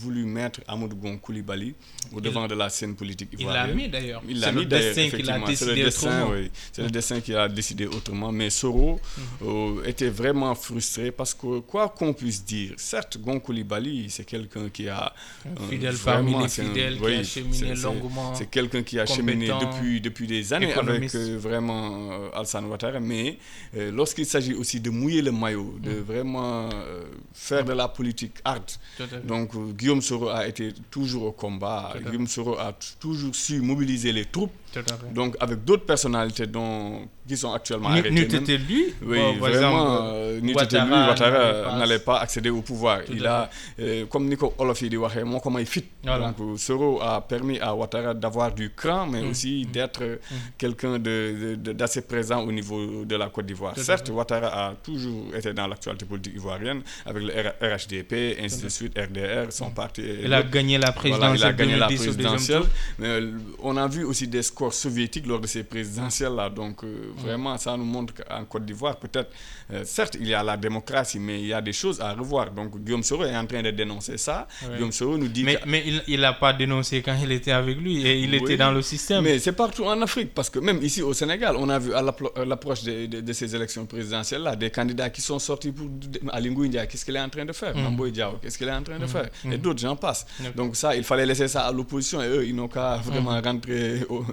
[0.01, 1.75] voulu mettre Amadou Gon Koulibaly
[2.13, 3.65] au devant de la scène politique ivoirienne.
[3.65, 4.23] Il l'a mis d'ailleurs.
[4.29, 5.47] Il l'a mis d'ailleurs, effectivement.
[5.55, 6.51] C'est le dessin, oui.
[6.73, 6.93] C'est le mhm.
[6.93, 8.31] dessin qui a décidé autrement.
[8.33, 9.49] Mais Soro mhm.
[9.49, 14.69] euh, était vraiment frustré parce que, quoi qu'on puisse dire, certes, Gon Koulibaly, c'est quelqu'un
[14.75, 15.15] qui a...
[15.47, 18.35] Un fidèle parmi les fidèles, qui a cheminé longuement.
[18.35, 23.01] C'est quelqu'un qui a cheminé depuis, depuis des années avec euh, vraiment euh, Alsan Ouattara,
[23.01, 23.39] mais
[23.77, 26.03] euh, lorsqu'il s'agit aussi de mouiller le maillot, de mm.
[26.03, 26.69] vraiment
[27.33, 28.71] faire de la politique hard,
[29.25, 34.25] donc Guillaume Soro a été toujours au combat, Guillaume Soro a toujours su mobiliser les
[34.25, 34.53] troupes
[35.13, 38.11] donc avec d'autres personnalités dont, qui sont actuellement arrêtées.
[38.11, 43.01] N'était lui Oui, vraiment, euh, Ouattara, Ouattara n'allait pas accéder au pouvoir.
[43.11, 43.49] il a,
[43.81, 45.85] euh, comme Nico Olofi dit, moi comment il fit.
[46.05, 49.31] Donc Soro a permis à Ouattara d'avoir du cran, mais mm.
[49.31, 49.71] aussi mm.
[49.73, 50.19] d'être mm.
[50.59, 53.77] quelqu'un d'assez de, présent au niveau de la Côte d'Ivoire.
[53.79, 58.99] Certes, Ouattara a toujours été dans l'actualité politique ivoirienne avec le RHDP, ainsi de suite,
[58.99, 60.03] RDR, son parti.
[60.23, 61.37] Il a gagné la présidentielle.
[61.39, 62.63] il a gagné la présidentielle.
[62.99, 63.33] Mais euh,
[63.63, 66.51] on a vu aussi des scores soviétique lors de ces présidentielles-là.
[66.51, 69.31] Donc, euh, vraiment, ça nous montre qu'en Côte d'Ivoire, peut-être,
[69.73, 72.51] euh, certes, il y a la démocratie, mais il y a des choses à revoir.
[72.51, 74.47] Donc, Guillaume Soro est en train de dénoncer ça.
[74.61, 74.69] ça.
[74.75, 75.45] Guillaume Soro nous dit.
[75.45, 78.73] Mais, mais il n'a pas dénoncé quand il était avec lui et il était dans
[78.73, 79.25] le système.
[79.25, 82.03] Mais c'est partout en Afrique parce que même ici au Sénégal, on a vu à
[82.03, 85.87] l'approche de, de, ces élections présidentielles-là des candidats qui sont sortis pour.
[86.33, 87.77] Alingou India, qu'est-ce qu'il est en train de faire?
[87.77, 88.11] Mm.
[88.11, 89.09] Diao, qu'est-ce qu'il est en train de mm.
[89.09, 89.29] faire?
[89.45, 89.57] Et mm.
[89.59, 90.27] d'autres gens passent.
[90.57, 94.05] Donc ça, il fallait laisser ça à l'opposition et eux, ils n'ont qu'à vraiment rentrer
[94.09, 94.25] au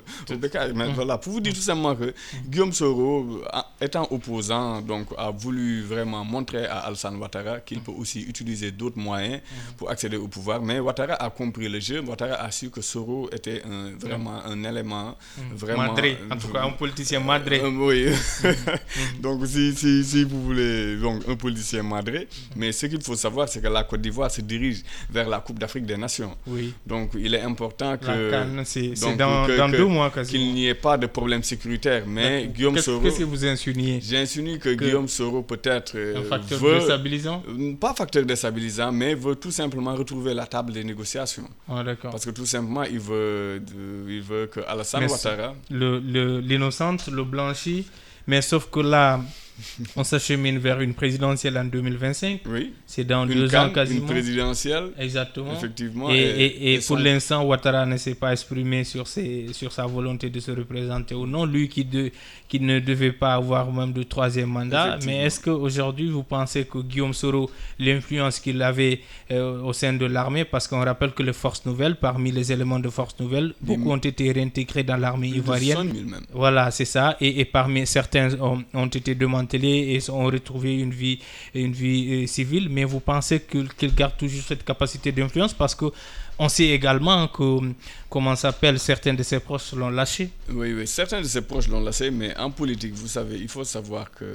[0.75, 2.13] Mais voilà, pour vous dire tout simplement que
[2.47, 3.41] Guillaume Soro,
[3.79, 8.97] étant opposant, donc, a voulu vraiment montrer à Alsan Ouattara qu'il peut aussi utiliser d'autres
[8.99, 9.41] moyens
[9.77, 10.62] pour accéder au pouvoir.
[10.62, 12.01] Mais Ouattara a compris le jeu.
[12.01, 15.15] Ouattara a su que Soro était un, vraiment un élément.
[15.53, 17.62] Vraiment, madré, en tout cas un politicien madré.
[17.65, 18.07] oui.
[19.21, 23.49] donc si, si, si, vous voulez donc, un politicien madré, mais ce qu'il faut savoir,
[23.49, 26.36] c'est que la Côte d'Ivoire se dirige vers la Coupe d'Afrique des Nations.
[26.47, 26.73] Oui.
[26.86, 28.31] Donc il est important que.
[28.63, 32.04] C'est dans, dans deux mois Qu'il n'y ait pas de problème sécuritaire.
[32.08, 33.02] Mais Guillaume Soro.
[33.02, 35.93] Qu'est-ce que vous insinuez J'insinue que, Guillaume Soro peut-être.
[35.95, 40.74] Euh, un facteur déstabilisant euh, Pas facteur déstabilisant, mais veut tout simplement retrouver la table
[40.74, 41.50] des négociations.
[41.67, 42.12] Ah, d'accord.
[42.12, 43.62] Parce que tout simplement, il veut,
[44.08, 45.56] il veut que Alassane Ouattara.
[45.69, 47.86] L'innocente, le, le blanchi.
[48.28, 49.19] Mais sauf que là,
[49.95, 52.41] on s'achemine vers une présidentielle en 2025.
[52.45, 52.74] Oui.
[52.86, 54.02] C'est dans deux ans quasiment.
[54.02, 54.86] Une présidentielle.
[54.97, 55.54] Exactement.
[55.54, 56.10] Effectivement.
[56.12, 60.52] Et, pour l'instant, Ouattara ne s'est pas exprimé sur, ses, sur sa volonté de se
[60.52, 61.45] représenter ou non.
[61.45, 62.12] Lui qui, de,
[62.47, 64.97] qui ne devait pas avoir même de troisième mandat.
[65.06, 70.06] Mais est-ce qu'aujourd'hui, vous pensez que Guillaume Soro, l'influence qu'il avait euh, au sein de
[70.06, 73.91] l'armée, parce qu'on rappelle que les forces nouvelles, parmi les éléments de forces nouvelles, beaucoup
[73.91, 75.91] ont été réintégrés dans l'armée ivoirienne.
[76.34, 77.17] Voilà, c'est ça.
[77.21, 81.20] Et, et, parmi certains ont, ont été demandés et ont retrouvé une vie,
[81.54, 85.86] une vie euh, civile, mais vous pensez qu'ils gardent toujours cette capacité d'influence parce que
[86.41, 87.60] on sait également que,
[88.10, 90.32] comment s'appelle, certains de ses proches l'ont lâché.
[90.49, 93.63] Oui, oui, certains de ses proches l'ont lâché, mais en politique, vous savez, il faut
[93.63, 94.25] savoir que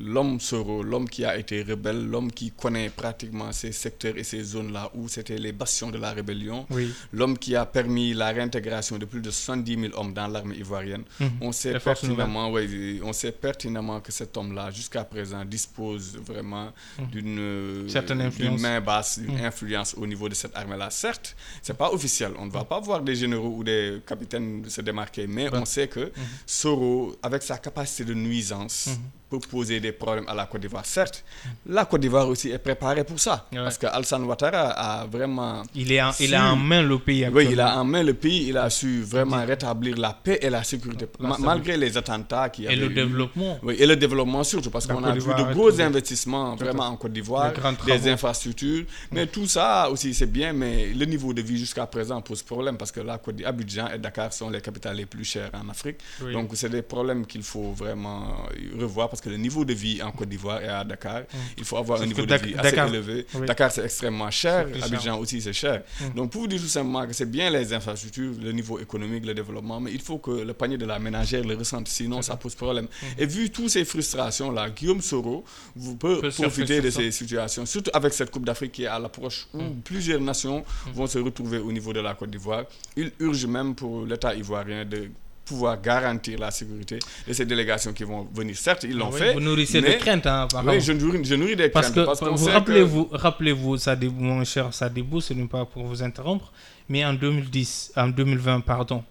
[0.00, 4.44] l'homme Soro, l'homme qui a été rebelle, l'homme qui connaît pratiquement ces secteurs et ces
[4.44, 6.66] zones-là où c'était les bastions de la rébellion,
[7.12, 11.02] l'homme qui a permis la réintégration de plus de 70 000 hommes dans l'armée ivoirienne,
[11.18, 11.30] mhm.
[11.40, 17.06] on, sait pertinemment, oui, on sait pertinemment que cet homme-là, jusqu'à présent, dispose vraiment mhm.
[17.10, 19.44] d'une main basse, d'une mhm.
[19.46, 20.90] influence au niveau de cette armée-là.
[20.90, 22.32] Certes, c'est pas officiel.
[22.38, 25.88] On ne va pas voir des généraux ou des capitaines se démarquer, mais on sait
[25.88, 26.12] que
[26.46, 28.88] Soro, avec sa capacité de nuisance,
[29.28, 30.86] peut poser des problèmes à la Côte d'Ivoire.
[30.86, 31.24] Certes,
[31.66, 33.46] la Côte d'Ivoire aussi est préparée pour ça.
[33.52, 35.62] Parce que Alsan Ouattara a vraiment.
[35.74, 37.26] Il, est il a en main le pays.
[37.32, 38.46] Oui, il a en main le pays.
[38.48, 41.06] Il a su vraiment rétablir la paix et la sécurité.
[41.18, 43.58] malgré les attentats qui Et le développement.
[43.62, 44.70] Oui, et le développement surtout.
[44.70, 47.52] Parce qu'on a vu de gros investissements vraiment en Côte d'Ivoire,
[47.84, 48.84] des infrastructures.
[49.10, 50.52] Mais tout ça aussi, c'est bien.
[50.52, 52.76] Mais le niveau de vie jusqu'à présent pose problème.
[52.76, 55.68] Parce que la Côte d'Ivoire, Abidjan et Dakar sont les capitales les plus chères en
[55.68, 55.98] Afrique.
[56.32, 58.36] Donc, c'est des problèmes qu'il faut vraiment
[58.78, 61.36] revoir parce que le niveau de vie en Côte d'Ivoire et à Dakar, mm.
[61.56, 63.26] il faut avoir un niveau de vie assez élevé.
[63.46, 65.82] Dakar, c'est extrêmement cher, Abidjan aussi, c'est cher.
[66.00, 66.14] Mm.
[66.16, 69.32] Donc, pour vous dire tout simplement que c'est bien les infrastructures, le niveau économique, le
[69.32, 72.54] développement, mais il faut que le panier de la ménagère le ressente, sinon ça pose
[72.54, 72.84] problème.
[72.84, 73.06] Mm.
[73.22, 78.12] Et vu toutes ces frustrations-là, Guillaume Soro vous peut, profiter de ces situations, surtout avec
[78.12, 81.94] cette Coupe d'Afrique qui est à l'approche où plusieurs nations vont se retrouver au niveau
[81.94, 82.64] de la Côte d'Ivoire.
[82.96, 85.08] Il urge même pour l'État ivoirien de
[85.46, 88.56] pouvoir garantir la sécurité de ces délégations qui vont venir.
[88.56, 89.32] Certes, ils l'ont ah fait.
[89.32, 92.04] Vous nourrissez des craintes, hein, Oui, je nourris, je nourris des parce craintes.
[92.04, 93.76] Que, parce que vous rappelez-vous, rappelez-vous,
[94.18, 96.52] mon cher Sadibou, ce n'est pas pour vous interrompre,
[96.88, 99.04] mais en 2010, en 2020, pardon,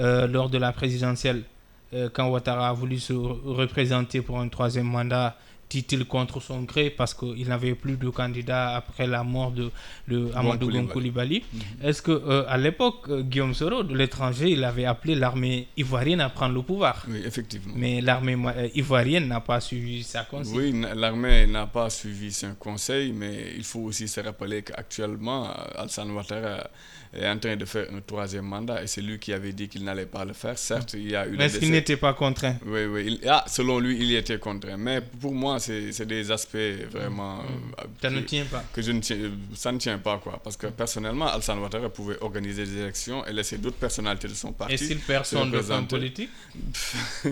[0.00, 1.44] euh, lors de la présidentielle,
[1.94, 5.38] euh, quand Ouattara a voulu se représenter pour un troisième mandat,
[5.70, 9.70] dit-il contre son gré parce qu'il n'avait plus de candidat après la mort de,
[10.08, 11.42] de Amadou Koulibaly.
[11.52, 11.88] Mhm.
[11.88, 16.20] Est-ce que euh, à l'époque euh, Guillaume Soro de l'étranger, il avait appelé l'armée ivoirienne
[16.20, 17.74] à prendre le pouvoir Oui, effectivement.
[17.76, 20.54] Mais l'armée euh, ivoirienne n'a pas suivi sa conseil.
[20.56, 26.10] Oui, l'armée n'a pas suivi son conseil, mais il faut aussi se rappeler qu'actuellement Alassane
[26.12, 26.68] Ouattara
[27.12, 29.84] est en train de faire un troisième mandat et c'est lui qui avait dit qu'il
[29.84, 30.58] n'allait pas le faire.
[30.58, 31.36] Certes, il y a eu.
[31.36, 32.56] Mais est-ce qu'il n'était pas contraint?
[32.66, 33.20] Oui, oui.
[33.28, 34.76] ah, selon lui, il y était contraint.
[34.76, 36.56] Mais pour moi, c'est des aspects
[36.90, 37.36] vraiment.
[37.36, 37.46] Mm.
[37.78, 38.64] Euh, ça ne tient pas.
[38.72, 39.16] Que je ne tiens,
[39.54, 40.40] ça ne tient pas, quoi.
[40.42, 44.52] Parce que personnellement, Alassane Ouattara pouvait organiser des élections et laisser d'autres personnalités de son
[44.52, 44.74] parti.
[44.74, 45.50] Et s'il perd son
[45.88, 46.30] politique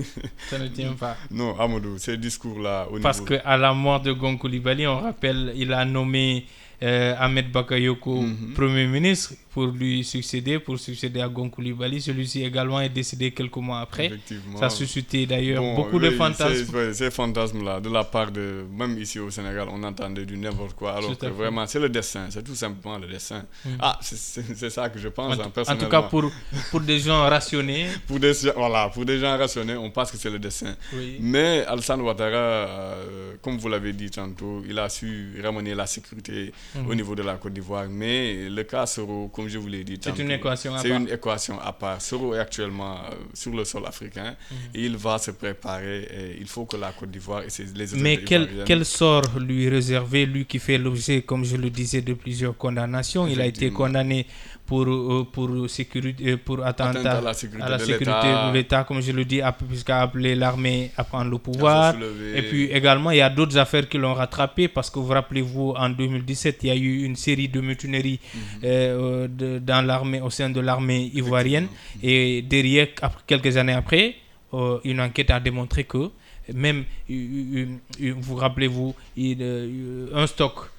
[0.50, 1.16] Ça ne tient pas.
[1.30, 2.88] Non, Amadou, ces discours-là.
[3.02, 6.46] Parce qu'à la mort de Gonkoulibali, on rappelle, il a nommé
[6.82, 8.52] euh, Ahmed Bakayoko, mhm.
[8.54, 13.80] Premier ministre, pour lui succéder, pour succéder à Gonkouli Celui-ci également est décédé quelques mois
[13.82, 14.10] après.
[14.58, 16.92] Ça a suscité d'ailleurs beaucoup de fantasmes.
[16.92, 20.96] Ces fantasmes-là, de la part de, même ici au Sénégal, on entendait du n'importe quoi.
[20.96, 23.44] Alors que vraiment, c'est le dessin, c'est tout simplement le dessin.
[23.64, 23.68] Mm.
[23.78, 26.24] Ah, c'est ça que je pense, en, en, tout cas, pour,
[26.72, 27.86] pour des gens rationnés.
[28.08, 30.74] pour des, voilà, pour des gens rationnés, on pense que c'est le dessin.
[31.20, 36.52] Mais Alsan Ouattara, euh, comme vous l'avez dit tantôt, il a su ramener la sécurité
[36.76, 36.94] au mhm.
[36.96, 37.86] niveau de la Côte d'Ivoire.
[37.88, 40.82] Mais le cas Soro, comme je vous l'ai dit, c'est une équation à part.
[40.82, 42.00] C'est une équation à part.
[42.00, 44.34] Soro est actuellement euh, sur le sol africain.
[44.50, 44.56] Mhm.
[44.74, 48.16] il va se préparer et il faut que la Côte d'Ivoire et ses, les Mais
[48.18, 52.56] quel, quel, sort lui réserver, lui qui fait l'objet, comme je le disais, de plusieurs
[52.56, 53.26] condamnations?
[53.26, 54.26] Il a été condamné
[54.66, 59.24] pour, euh, pour, sécurité, euh, pour attentat à la sécurité, de l'État, comme je le
[59.24, 61.94] dis, puisqu'à appelé l'armée à prendre le pouvoir.
[62.34, 65.74] Et puis également, il y a d'autres affaires qui l'ont rattrapé parce que vous rappelez-vous,
[65.76, 68.40] en 2017, il y a eu une série de mutineries mhm.
[68.64, 71.66] euh, dans l'armée, au sein de l'armée ivoirienne.
[72.02, 72.88] Et derrière,
[73.26, 74.14] quelques années après,
[74.84, 76.10] une enquête a démontré que
[76.54, 78.94] même, vous rappelez-vous,
[80.14, 80.70] un stock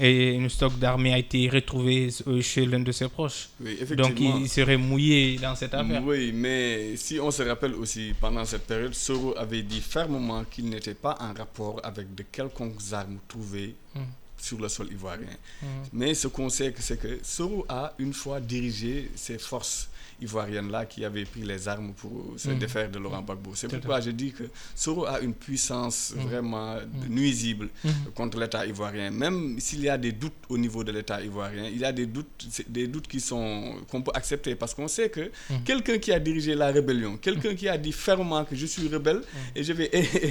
[0.00, 3.48] et une stock d'armes a été retrouvé euh, chez l'un de ses proches.
[3.96, 6.02] Donc il serait mouillé dans cette affaire.
[6.04, 10.68] Oui, mais si on se rappelle aussi, pendant cette période, Soro avait dit fermement qu'il
[10.68, 14.00] n'était pas en rapport avec de quelconques armes trouvées hmm.
[14.36, 15.36] sur le sol ivoirien.
[15.62, 15.66] Hmm.
[15.92, 19.88] Mais ce qu'on sait, c'est que Soro a une fois dirigé ses forces
[20.20, 22.58] ivoirienne-là qui avait pris les armes pour se mm.
[22.58, 23.52] défaire de Laurent Gbagbo.
[23.54, 26.20] C'est pourquoi je dis que Soro a une puissance mm.
[26.20, 27.08] vraiment mm.
[27.08, 27.68] nuisible
[28.14, 29.10] contre l'État ivoirien.
[29.10, 32.06] Même s'il y a des doutes au niveau de l'État ivoirien, il y a des
[32.06, 35.30] doutes, des doutes qui sont qu'on peut accepter parce qu'on sait que
[35.64, 39.20] quelqu'un qui a dirigé la rébellion, quelqu'un qui a dit fermement que je suis rebelle
[39.54, 39.90] et je vais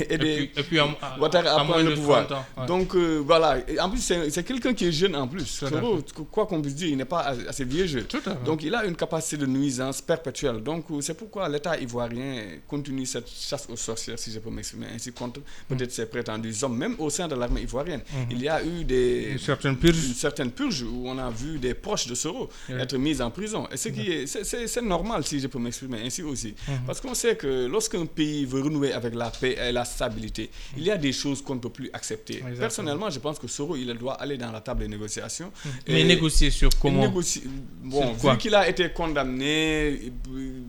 [0.10, 0.80] aider et puis,
[1.19, 2.28] Ouattara à, prendre le pouvoir.
[2.67, 5.45] Donc euh, voilà, en plus c'est quelqu'un qui est jeune en plus.
[5.45, 6.00] Soro,
[6.32, 8.08] quoi qu'on puisse dire, il n'est pas assez vieux jeu.
[8.45, 9.45] Donc il a une capacité de
[10.05, 10.61] perpétuelle.
[10.61, 15.11] Donc, c'est pourquoi l'État ivoirien continue cette chasse aux sorcières, si je peux m'exprimer ainsi,
[15.11, 18.01] contre peut-être ses prétendus hommes, même au sein de l'armée ivoirienne.
[18.13, 18.27] Mhm.
[18.31, 19.97] Il y a eu des, une certaine, purge.
[20.05, 23.67] une certaine purge où on a vu des proches de Soro être mis en prison.
[23.71, 26.55] Et ce qui est, c'est normal, si je peux m'exprimer ainsi aussi.
[26.67, 26.75] Mhm.
[26.85, 30.83] Parce qu'on sait que lorsqu'un pays veut renouer avec la paix et la stabilité, il
[30.83, 32.43] y a des choses qu'on ne peut plus accepter.
[32.59, 35.51] Personnellement, je pense que Soro, il doit aller dans la table des négociations.
[35.88, 37.11] Mais négocier sur comment
[37.83, 39.64] Bon, vu qu'il a été condamné,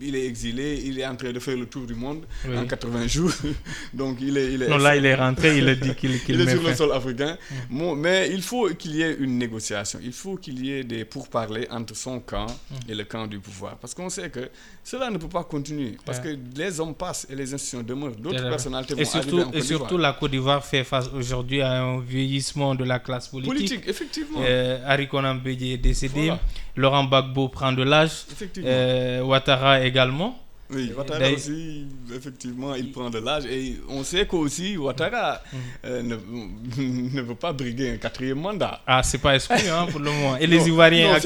[0.01, 3.07] il est exilé, il est en train de faire le tour du monde en 80
[3.07, 3.31] jours.
[3.93, 6.33] Donc il est, il est Non, là, il est rentré, il a dit qu'il qu
[6.33, 7.37] est sur le sol africain.
[7.69, 11.67] mais il faut qu'il y ait une négociation, il faut qu'il y ait des pourparlers
[11.71, 12.47] entre son camp
[12.87, 13.77] et le camp du pouvoir.
[13.77, 14.49] Parce qu'on sait que
[14.83, 15.97] cela ne peut pas continuer.
[16.05, 18.15] Parce que les hommes passent et les institutions demeurent.
[18.15, 21.81] D'autres personnalités vont et surtout, arriver Et surtout, la Côte d'Ivoire fait face aujourd'hui à
[21.83, 23.53] un vieillissement de la classe politique.
[23.53, 24.39] Politique, effectivement.
[24.41, 26.31] Euh, Harry Conan est décédé.
[26.77, 28.11] Laurent Gbagbo prend de l'âge.
[28.59, 30.37] Euh, Ouattara également.
[30.69, 33.45] Oui, Ouattara aussi, effectivement, il prend de l'âge.
[33.45, 35.57] Et on sait qu'aussi, Ouattara mm.
[35.85, 36.03] euh,
[36.77, 38.81] ne, veut pas briguer un quatrième mandat.
[38.85, 40.37] Ah, c'est pas exclu hein, pour le moment.
[40.37, 41.17] Et les Ivoiriens,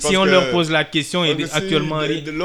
[0.00, 2.00] si on leur pose la question, actuellement,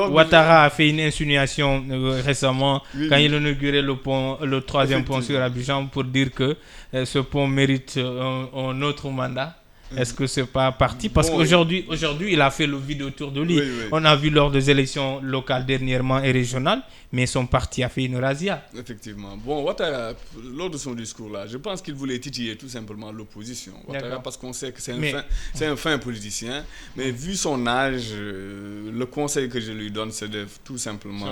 [0.10, 5.22] Ouattara a fait une insinuation euh, récemment quand il inaugurait le, pont, le troisième pont
[5.22, 6.56] sur Abidjan pour dire que
[6.94, 9.58] ce pont mérite un autre mandat.
[9.96, 11.10] Est-ce que c'est pas parti?
[11.10, 13.62] Parce qu'aujourd'hui, aujourd'hui, il a fait le vide autour de lui.
[13.92, 18.06] On a vu lors des élections locales dernièrement et régionales, mais son parti a fait
[18.06, 18.66] une razzia.
[18.78, 19.38] Effectivement.
[19.38, 20.14] Bon, Ouattara,
[20.56, 23.74] lors de son discours-là, je pense qu'il voulait titiller tout simplement l'opposition.
[23.88, 26.64] Ouattara, parce qu'on sait que c'est un, fin, un fin politicien,
[26.96, 31.28] mais vu son âge, euh, le conseil que je lui donne, c'est de tout simplement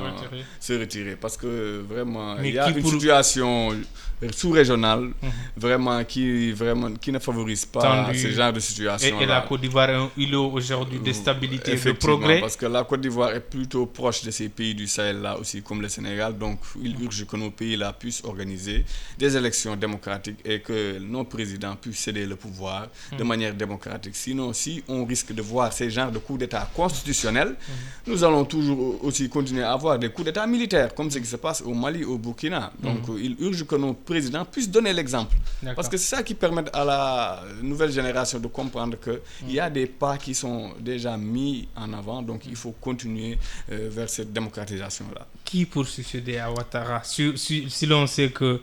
[0.59, 1.15] se retirer.
[1.15, 3.75] parce que vraiment, il y a une situation
[4.31, 5.31] sous-régionale, mhm.
[5.57, 9.19] vraiment, qui, vraiment, qui ne favorise pas ce genre de situation.
[9.19, 12.39] Et, la Côte d'Ivoire est un îlot aujourd'hui de stabilité et de progrès.
[12.39, 15.61] Parce que la Côte d'Ivoire est plutôt proche de ces pays du Sahel là aussi,
[15.61, 16.37] comme le Sénégal.
[16.37, 18.85] Donc, il urge que nos pays là puissent organiser
[19.17, 23.27] des élections démocratiques et que nos présidents puissent céder le pouvoir de mhm.
[23.27, 24.15] manière démocratique.
[24.15, 28.13] Sinon, si on risque de voir ces genres de coups d'État constitutionnels, mhm.
[28.13, 31.35] nous allons toujours aussi continuer à avoir des coups d'État militaires, comme ce qui se
[31.37, 32.71] passe au Mali, au Burkina.
[32.81, 35.35] Donc, il urge que nos président puisse donner l'exemple.
[35.75, 39.59] Parce que c'est ça qui permet à la nouvelle génération de comprendre qu'il il y
[39.59, 43.39] a des pas qui sont déjà mis en avant, donc il faut continuer
[43.71, 45.25] euh, vers cette démocratisation-là.
[45.43, 47.01] Qui pour succéder à Ouattara?
[47.03, 47.33] Si,
[47.77, 48.61] si, l'on sait que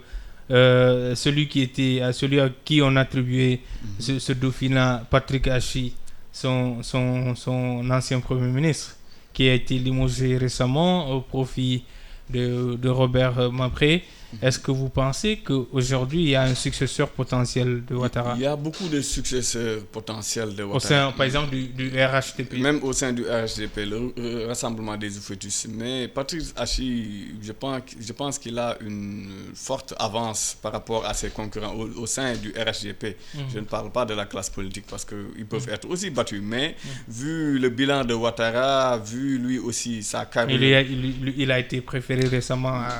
[0.51, 3.59] euh, celui qui était à celui à qui on attribuait
[3.99, 4.19] mhm.
[4.19, 5.93] ce, dauphinat, Patrick Hachi,
[6.31, 8.95] son, son, son, ancien premier ministre,
[9.33, 11.83] qui a été limogé récemment au profit
[12.29, 14.03] de, de Robert Mapré.
[14.41, 18.33] Est-ce que vous pensez qu'aujourd'hui, il y a un successeur potentiel de Ouattara?
[18.35, 20.77] Il y a beaucoup de successeurs potentiels de Ouattara.
[20.77, 25.67] Au sein, par exemple, du, RHDP Même au sein du RHDP, le Rassemblement des Oufetus.
[25.69, 31.13] Mais Patrick Hachi, je pense, je pense qu'il a une forte avance par rapport à
[31.13, 33.17] ses concurrents au, sein du RHDP.
[33.35, 33.41] Mhm.
[33.53, 35.73] Je ne parle pas de la classe politique parce qu'ils peuvent mhm.
[35.73, 36.41] être aussi battus.
[36.41, 36.91] Mais mhm.
[37.13, 40.61] vu le bilan de Ouattara, vu lui aussi sa carrière...
[40.61, 42.91] Il, a, il, a été préféré récemment à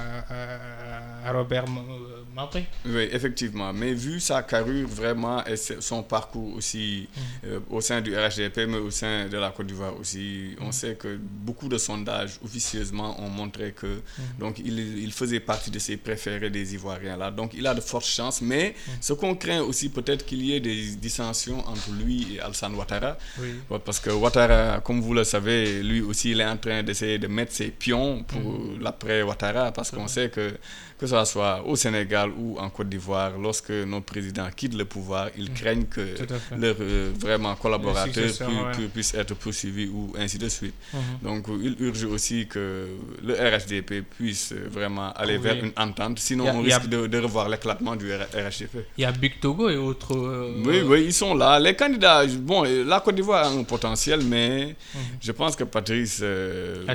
[1.20, 1.69] à Robert
[2.85, 3.73] Oui, effectivement.
[3.73, 7.19] Mais vu sa carrure vraiment et son parcours aussi mm.
[7.47, 10.71] euh, au sein du RHDP, mais au sein de la Côte d'Ivoire aussi, on mm.
[10.71, 14.21] sait que beaucoup de sondages officieusement ont montré que mm.
[14.39, 17.31] donc il, il, faisait partie de ses préférés des Ivoiriens là.
[17.31, 18.41] Donc il a de fortes chances.
[18.41, 22.73] Mais ce qu'on craint aussi peut-être qu'il y ait des dissensions entre lui et Alsan
[22.73, 23.17] Ouattara.
[23.85, 27.27] Parce que Ouattara, comme vous le savez, lui aussi, il est en train d'essayer de
[27.27, 28.41] mettre ses pions pour
[28.79, 30.53] l'après Ouattara parce qu'on sait que
[31.01, 35.29] que ce soit au Sénégal ou en Côte d'Ivoire, lorsque nos présidents quittent le pouvoir,
[35.37, 35.53] ils mm.
[35.53, 36.01] craignent que
[36.57, 38.31] leurs euh, vraiment collaborateurs
[38.93, 40.73] puissent être poursuivis ou ainsi de suite.
[40.93, 41.23] Mm-hmm.
[41.23, 42.87] Donc, il urge aussi que
[43.23, 48.11] le RHDP puisse vraiment aller vers une entente, sinon on risque de, revoir l'éclatement du
[48.11, 48.85] RHDP.
[48.97, 50.15] Il y a Big Togo et autres.
[50.15, 51.59] Euh, oui, oui, ils sont là.
[51.59, 54.97] Les candidats, bon, la Côte d'Ivoire a un potentiel, mais mm-hmm.
[55.21, 56.85] je pense que Patrice euh,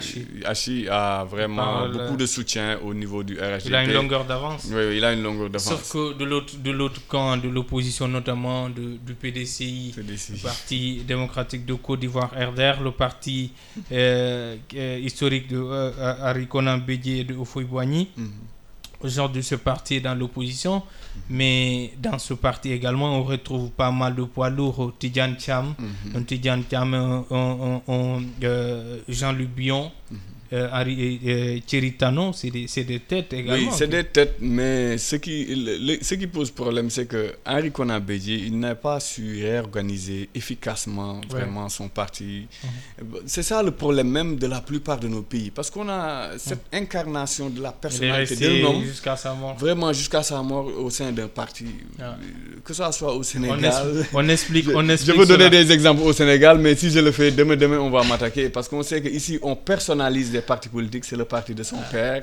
[0.45, 0.89] Hachi.
[0.91, 4.66] a vraiment beaucoup de soutien au niveau du RHDP longueur d'avance.
[4.70, 5.16] Oui, il a une
[5.59, 11.64] Sauf que de l'autre, de l'autre camp, de l'opposition notamment du PDCI, le Parti démocratique
[11.67, 13.53] de Côte d'Ivoire, RDR, le parti
[13.93, 15.93] euh, euh, historique de euh,
[16.23, 18.09] Arikona et de Ofoy-Boigny.
[18.17, 18.31] Mhm.
[19.03, 20.83] Aujourd'hui, ce parti est dans l'opposition,
[21.29, 24.93] mais dans ce parti également, on retrouve pas mal de poids lourds.
[24.99, 28.25] Tidjan Cham, mm Cham,
[29.09, 29.93] Jean-Luc Bion.
[30.53, 33.68] Euh, euh, Chiritano, c'est des, des, têtes également.
[33.70, 38.44] Oui, c'est des têtes, mais ce qui, ce qui pose problème, c'est que Henri Konabéji,
[38.47, 42.47] il n'a pas su réorganiser efficacement vraiment son parti.
[42.62, 43.07] Mhm.
[43.26, 46.72] C'est ça le problème même de la plupart de nos pays, parce qu'on a cette
[46.72, 46.82] mhm.
[46.82, 49.57] incarnation de la personnalité de l'homme, jusqu'à sa mort.
[49.59, 51.66] Vraiment jusqu'à sa mort au sein d'un parti,
[52.01, 52.16] ah.
[52.64, 53.72] que ce soit au Sénégal.
[54.12, 57.11] On, explique, on explique, je, veux donner des exemples au Sénégal, mais si je le
[57.11, 61.05] fais demain, demain, on va m'attaquer, parce qu'on sait qu'ici, on personnalise des partis politiques,
[61.05, 62.22] c'est le parti de son père.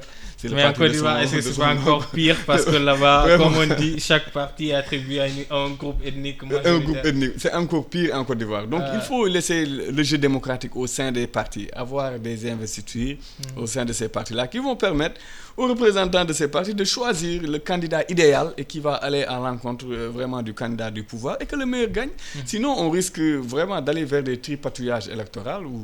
[0.51, 3.75] Mais en Côte d'Ivoire, est-ce que c'est pas encore pire parce que là-bas, comme on
[3.75, 5.25] dit, chaque parti est attribué à,
[5.55, 6.41] un groupe ethnique.
[6.65, 8.67] Un groupe ethnique, c'est encore pire en Côte d'Ivoire.
[8.67, 13.15] Donc il faut laisser le jeu démocratique au sein des partis, avoir des investitures
[13.55, 13.61] hmm.
[13.61, 15.19] au sein de ces partis-là qui vont permettre
[15.55, 19.37] aux représentants de ces partis de choisir le candidat idéal et qui va aller à
[19.37, 22.09] l'encontre euh, vraiment du candidat du pouvoir et que le meilleur gagne.
[22.09, 22.39] Hmm.
[22.45, 25.83] Sinon, on risque vraiment d'aller vers des tripatouillages électoraux où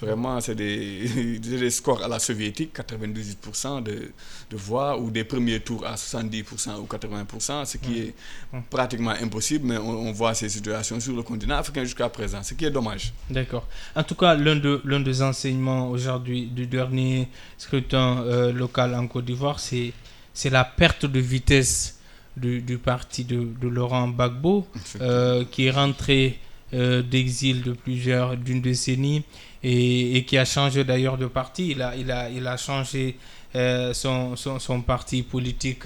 [0.00, 4.10] vraiment c'est des, des, scores à la soviétique, 98% de,
[4.50, 7.94] de, voix ou des premiers tours à 70% ou 80%, ce qui hmm.
[7.94, 8.14] est
[8.52, 8.62] hmm.
[8.70, 12.64] pratiquement impossible, mais on, voit ces situations sur le continent africain jusqu'à présent, ce qui
[12.64, 13.12] est dommage.
[13.30, 13.66] D'accord.
[13.94, 17.28] En tout cas, l'un de, des enseignements aujourd'hui du dernier
[17.58, 19.92] scrutin euh, local en Côte d'Ivoire, c'est,
[20.32, 21.98] c'est la perte de vitesse
[22.36, 24.66] du, du parti de, de, Laurent Gbagbo,
[25.00, 26.38] euh, qui est rentré
[26.72, 29.22] euh, d'exil de plusieurs, d'une décennie,
[29.62, 31.70] et, et, qui a changé d'ailleurs de parti.
[31.70, 33.16] Il a, il a, il a changé
[33.54, 35.84] son, son, son, parti politique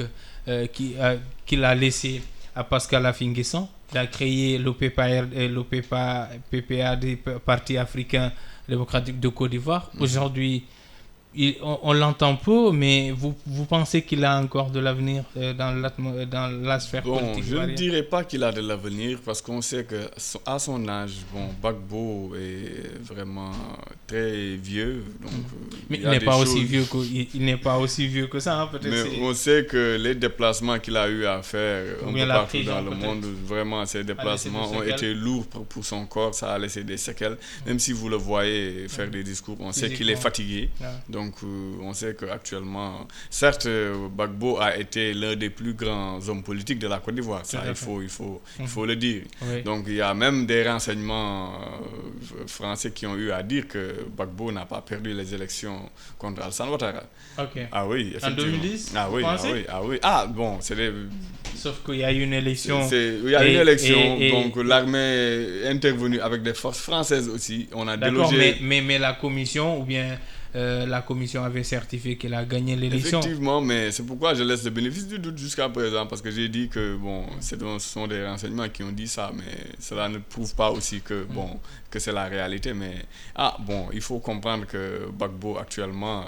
[0.73, 0.95] qui,
[1.45, 2.23] qu'il a laissé
[2.55, 3.69] à Pascal Afinguesson.
[3.93, 8.33] Il a créé l'OPPA, l'OPPA, PPA des partis africains
[8.69, 9.91] démocratiques de Côte d'Ivoire.
[9.95, 10.62] Mm-hmm.
[11.62, 15.70] On, l'entend peu, mais vous, vous pensez qu'il a encore de l'avenir euh, dans
[16.62, 19.85] la sphère bon, politique Je ne dirais pas qu'il a de l'avenir parce qu'on sait
[19.85, 23.53] qu'à son âge, bon, Bagbo est vraiment
[24.07, 25.05] très vieux.
[25.20, 26.97] Donc, euh, mais il n'est pas, aussi vieux que,
[27.35, 28.89] il, n'est pas aussi vieux que ça, hein, peut-être.
[28.89, 32.81] Mais on sait que les déplacements qu'il a eu à faire un peu partout dans
[32.81, 36.35] le monde, vraiment, ces déplacements ont été lourds pour, son corps.
[36.35, 37.37] Ça a laissé des séquelles.
[37.66, 40.70] Même si vous le voyez faire des discours, on sait qu'il est fatigué.
[41.09, 46.21] Donc, donc, euh, on sait qu'actuellement, certes, euh, Bagbo a été l'un des plus grands
[46.29, 47.45] hommes politiques de la Côte d'Ivoire.
[47.45, 49.23] Ça, il faut, il, faut, il faut le dire.
[49.64, 54.07] Donc, il y a même des renseignements euh, français qui ont eu à dire que
[54.16, 57.03] Bagbo n'a pas perdu les élections contre Alassane Ouattara.
[57.73, 59.99] Ah oui, En 2010 ah oui, ah oui, ah oui.
[60.03, 60.93] Ah bon, c'est des...
[61.57, 62.89] Sauf qu'il y a eu une élection.
[62.93, 67.69] Il y a eu une élection, donc l'armée est intervenue avec des forces françaises aussi.
[67.73, 68.37] On a délogé...
[68.37, 70.16] Mais, mais, mais la commission ou bien
[70.55, 73.20] euh, la commission avait certifié qu'elle a gagné l'élection.
[73.20, 76.49] Effectivement, mais c'est pourquoi je laisse le bénéfice du doute jusqu'à présent, parce que j'ai
[76.49, 80.55] dit que bon, ce sont des renseignements qui ont dit ça, mais cela ne prouve
[80.55, 81.26] pas aussi que mm.
[81.34, 82.72] bon, que c'est la réalité.
[82.72, 82.94] Mais
[83.34, 86.24] ah bon, il faut comprendre que Bagbo actuellement, euh,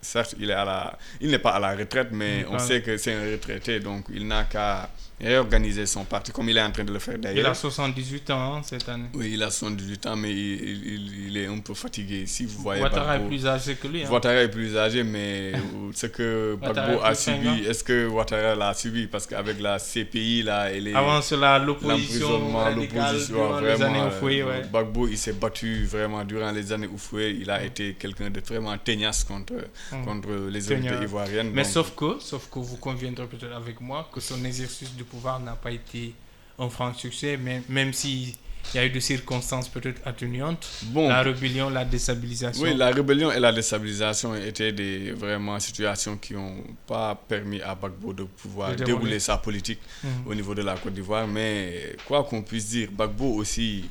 [0.00, 2.82] certes, il est à la, il n'est pas à la retraite, mais mm, on sait
[2.82, 4.88] que c'est un retraité, donc il n'a qu'à
[5.20, 7.44] réorganiser son parti, comme il est en train de le faire d'ailleurs.
[7.44, 9.08] Il a 78 ans hein, cette année.
[9.14, 12.24] Oui, il a 78 ans, mais il, il, est un peu fatigué.
[12.26, 14.02] Si vous voyez Ouattara est plus âgé que lui.
[14.04, 14.10] Hein.
[14.10, 15.52] Ouattara est plus âgé, mais
[15.92, 19.06] ce que Gbagbo a subi, est-ce que Ouattara l'a subi?
[19.06, 22.40] Parce qu'avec la CPI, là, et Avant cela, l'opposition
[23.80, 24.62] années Oufoué, ouais.
[24.68, 27.36] Gbagbo, il s'est battu vraiment durant les années Oufoué.
[27.40, 29.54] Il a été quelqu'un de vraiment tenace contre,
[29.92, 30.04] mm.
[30.04, 31.50] contre les autorités ivoiriennes.
[31.52, 35.40] Mais sauf, que, sauf que vous conviendrez peut-être avec moi que son exercice du pouvoir
[35.40, 36.14] n'a pas été
[36.58, 38.36] un franc succès, même, même si
[38.72, 40.66] il y a eu des circonstances peut-être atténuantes.
[40.84, 42.62] Bon, la rébellion, la déstabilisation.
[42.62, 47.74] Oui, la rébellion et la déstabilisation étaient des vraiment situations qui n'ont pas permis à
[47.74, 50.10] Bagbo de pouvoir dérouler sa politique mhm.
[50.26, 51.26] au niveau de la Côte d'Ivoire.
[51.26, 53.84] Mais quoi qu'on puisse dire, Bagbo aussi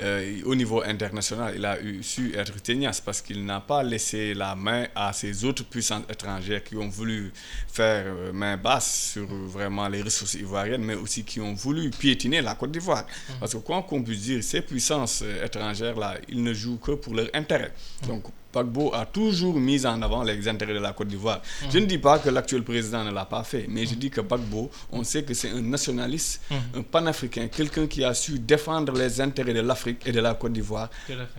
[0.00, 4.34] euh, au niveau international, il a eu, su être tenace parce qu'il n'a pas laissé
[4.34, 7.32] la main à ces autres puissances étrangères qui ont voulu
[7.68, 12.40] faire euh, main basse sur vraiment les ressources ivoiriennes, mais aussi qui ont voulu piétiner
[12.40, 13.04] la Côte d'Ivoire.
[13.04, 13.32] Mmh.
[13.40, 17.14] Parce que quoi qu'on puisse dire, ces puissances euh, étrangères-là, ils ne jouent que pour
[17.14, 17.72] leur intérêt.
[18.02, 18.06] Mmh.
[18.06, 21.40] Donc, Pagbo a toujours mis en avant les intérêts de la Côte d'Ivoire.
[21.70, 24.20] Je ne dis pas que l'actuel président ne l'a pas fait, mais je dis que
[24.20, 26.40] Pagbo, on sait que c'est un nationaliste,
[26.76, 30.52] un panafricain, quelqu'un qui a su défendre les intérêts de l'Afrique et de la Côte
[30.52, 30.88] d'Ivoire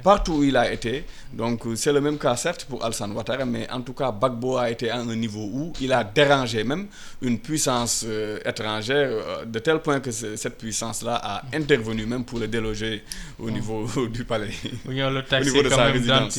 [0.04, 1.06] partout où il a été.
[1.34, 4.70] Donc c'est le même cas certes pour Alsan Ouattara, mais en tout cas Bagbo a
[4.70, 6.88] été à un niveau où il a dérangé même
[7.22, 12.40] une puissance euh, étrangère euh, de tel point que cette puissance-là a intervenu même pour
[12.40, 13.04] le déloger
[13.40, 14.52] au niveau du palais.
[14.86, 16.38] Oui, le au niveau de sa résidence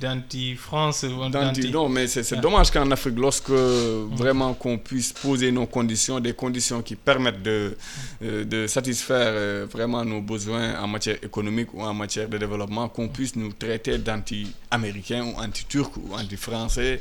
[0.00, 1.04] d'anti-France.
[1.04, 2.36] D'anti, non, mais c'est ah.
[2.40, 7.76] dommage qu'en Afrique, lorsque vraiment qu'on puisse poser nos conditions, des conditions qui permettent de,
[8.22, 12.88] euh, de satisfaire euh, vraiment nos besoins en matière économique ou en matière de développement,
[12.88, 17.00] qu'on puisse nous traiter d'anti-américains ou anti-turcs ou anti-français.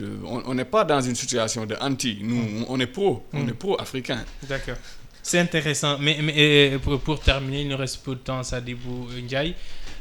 [0.00, 2.18] Euh, on n'est pas dans une situation de anti.
[2.22, 2.66] Nous, mm.
[2.68, 3.48] on est pro, on mm.
[3.48, 4.24] est pro-africain.
[4.48, 4.76] D'accord.
[5.22, 5.96] C'est intéressant.
[5.98, 9.54] Mais, mais pour, pour, terminer, il nous reste peu de temps, Sadibou Ndiaye.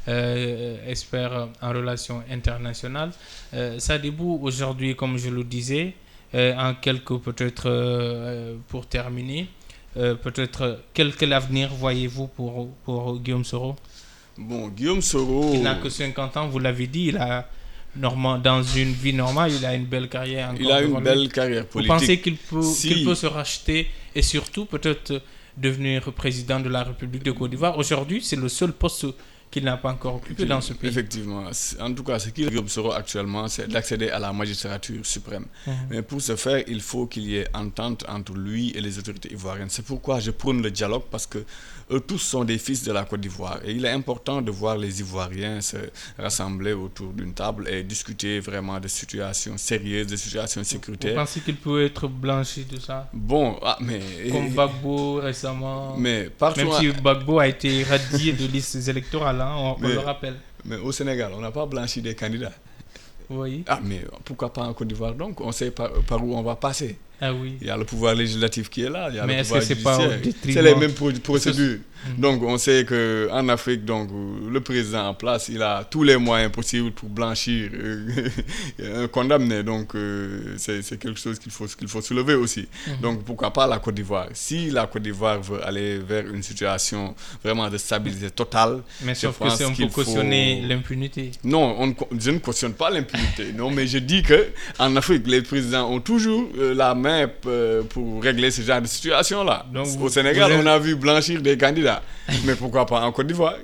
[0.09, 3.11] Euh, expert en relations internationales.
[3.53, 5.93] Euh, Sadibou, aujourd'hui, comme je le disais,
[6.35, 9.47] euh, en quelques, peut-être pour terminer,
[9.95, 13.77] peut-être quel, quel avenir voyez-vous pour, pour Guillaume Soro?
[14.37, 15.51] Bon, Guillaume Soro.
[15.53, 17.47] Il n'a que 50 ans, vous l'avez dit, il a.
[17.95, 20.51] Dans une vie normale, il a une belle carrière.
[20.59, 21.93] il a une belle carrière politique.
[21.93, 25.21] Vous pensez qu'il peut, qu'il peut se racheter et surtout peut-être
[25.55, 27.77] devenir président de la République de Côte d'Ivoire?
[27.77, 29.05] Aujourd'hui, c'est le seul poste
[29.53, 30.89] qu'il n'a pas encore occupé dans ce pays.
[30.89, 31.43] Effectivement.
[31.79, 35.45] En tout cas, ce qu'il observe actuellement, c'est d'accéder à la magistrature suprême.
[35.67, 35.73] Mhm.
[35.91, 39.31] Mais pour ce faire, il faut qu'il y ait entente entre lui et les autorités
[39.31, 39.69] ivoiriennes.
[39.69, 41.45] C'est pourquoi je prône le dialogue, parce que
[41.91, 43.59] eux tous sont des fils de la Côte d'Ivoire.
[43.63, 45.77] Et il est important de voir les Ivoiriens se
[46.17, 51.11] rassembler autour d'une table et discuter vraiment de situations sérieuses, de situations sécuritaires.
[51.11, 53.07] Vous pensez qu'il peut être blanchi de ça?
[53.13, 54.01] Bon, ah, mais...
[54.31, 55.95] Comme Bagbo récemment.
[55.97, 56.61] Mais partout...
[56.61, 60.35] Même si Bagbo a été radié de listes électorales, hein, on, le rappelle.
[60.65, 62.53] Mais au Sénégal, on n'a pas blanchi des candidats.
[63.29, 63.63] Oui.
[63.67, 65.13] Ah, mais pourquoi pas en Côte d'Ivoire?
[65.13, 66.97] Donc On sait par où on va passer.
[67.21, 67.57] Ah oui.
[67.61, 69.61] Il y a le pouvoir législatif qui est là, il y a Mais le pouvoir
[69.61, 70.19] judiciaire.
[70.43, 71.79] C'est les mêmes procédures.
[72.17, 74.09] Donc on sait qu'en Afrique, donc,
[74.49, 78.29] le président en place, il a tous les moyens possibles pour blanchir euh,
[79.03, 79.63] un condamné.
[79.63, 82.67] Donc euh, c'est quelque chose qu'il faut, qu'il faut soulever aussi.
[82.87, 83.01] Mm.
[83.01, 84.27] Donc pourquoi pas la Côte d'Ivoire?
[84.33, 89.39] Si la Côte d'Ivoire veut aller vers une situation vraiment de stabilité totale, mais sauf
[89.39, 91.31] que c'est on peut cautionner l'impunité.
[91.43, 93.53] Non, on, je ne cautionne pas l'impunité.
[93.53, 94.49] non, mais je dis que
[94.79, 98.87] en Afrique, les présidents ont toujours euh, la main euh, pour régler ce genre de
[98.87, 99.65] situation-là.
[100.01, 102.01] Au Sénégal, on a vu blanchir des candidats.
[102.45, 103.55] mais pourquoi pas en Côte d'Ivoire?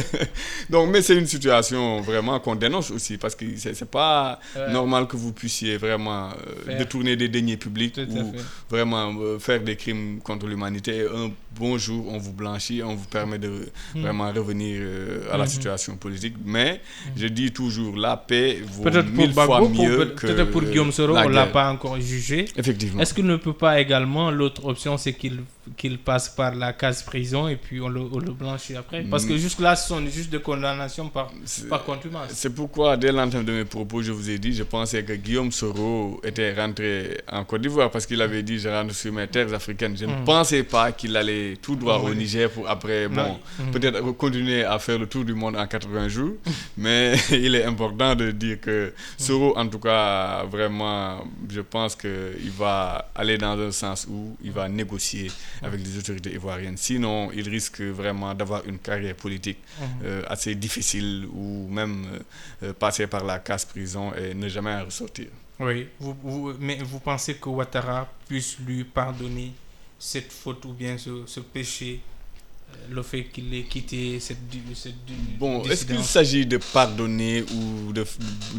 [0.70, 5.16] Donc, mais c'est une situation vraiment qu'on dénonce aussi parce que c'est pas normal que
[5.16, 6.30] vous puissiez vraiment
[6.68, 8.32] euh, détourner des deniers publics ou
[8.70, 11.02] vraiment euh, faire des crimes contre l'humanité.
[11.14, 14.00] Un bon jour, on vous blanchit, on vous permet de hmm.
[14.00, 14.80] vraiment revenir
[15.30, 15.48] à la hmm.
[15.48, 16.36] situation politique.
[16.44, 17.10] Mais hmm.
[17.18, 21.28] je dis toujours, la paix vaut mille fois mieux que Peut-être pour Guillaume Soro, on
[21.28, 22.46] ne l'a pas encore jugé.
[22.56, 22.69] Effectivement.
[22.98, 25.40] Est-ce qu'il ne peut pas également, l'autre option, c'est qu'il
[25.76, 29.36] qu'il passe par la case prison et puis on le, le blanchit après Parce que
[29.36, 31.32] jusque-là, ce sont juste des condamnations par,
[31.68, 32.30] par contumace.
[32.34, 35.52] C'est pourquoi, dès l'entame de mes propos, je vous ai dit, je pensais que Guillaume
[35.52, 39.52] Soro était rentré en Côte d'Ivoire parce qu'il avait dit je rentre sur mes terres
[39.54, 39.96] africaines.
[39.96, 40.24] Je ne hmm.
[40.24, 43.70] pensais pas qu'il allait tout droit au Niger pour après, bon, hmm.
[43.70, 46.32] peut-être continuer à faire le tour du monde en 80 jours.
[46.76, 52.50] mais il est important de dire que Soro, en tout cas, vraiment, je pense qu'il
[52.58, 55.30] va aller dans un sens où il va négocier
[55.62, 56.76] avec les autorités ivoiriennes.
[56.76, 59.86] Sinon, il risque vraiment d'avoir une carrière politique mhm.
[60.04, 62.18] euh, assez difficile ou même euh,
[62.68, 65.26] euh, passer par la casse prison et ne jamais en ressortir.
[65.58, 69.52] Oui, vous, mais vous pensez que Ouattara puisse lui pardonner
[69.98, 72.00] cette faute ou bien ce, péché
[72.90, 74.38] le fait qu'il ait quitté cette,
[74.74, 74.94] cette
[75.38, 77.92] Bon, est-ce qu'il s'agit de pardonner ou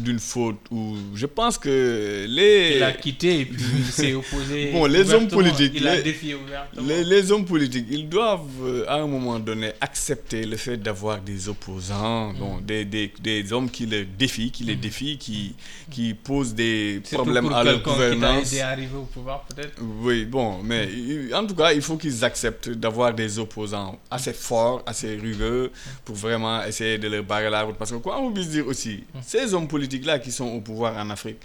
[0.00, 4.70] d'une faute ou je pense que les il a quitté et puis il s'est opposé
[4.72, 6.86] bon les hommes politiques il a défié ouvertement.
[6.86, 11.20] Les, les, hommes politiques ils doivent euh, à un moment donné accepter le fait d'avoir
[11.20, 12.64] des opposants mm.
[12.64, 14.80] des, des, des, hommes qui les défient qui les mm.
[14.80, 15.54] défient qui
[15.90, 20.88] qui posent des problèmes à leur gouvernance qui arrivé au pouvoir peut-être oui bon mais
[21.34, 25.70] en tout cas il faut qu'ils acceptent d'avoir des opposants assez fort, assez rugueux
[26.04, 27.76] pour vraiment essayer de leur barrer la route.
[27.76, 31.10] Parce que quoi on peut dire aussi, ces hommes politiques-là qui sont au pouvoir en
[31.10, 31.38] Afrique,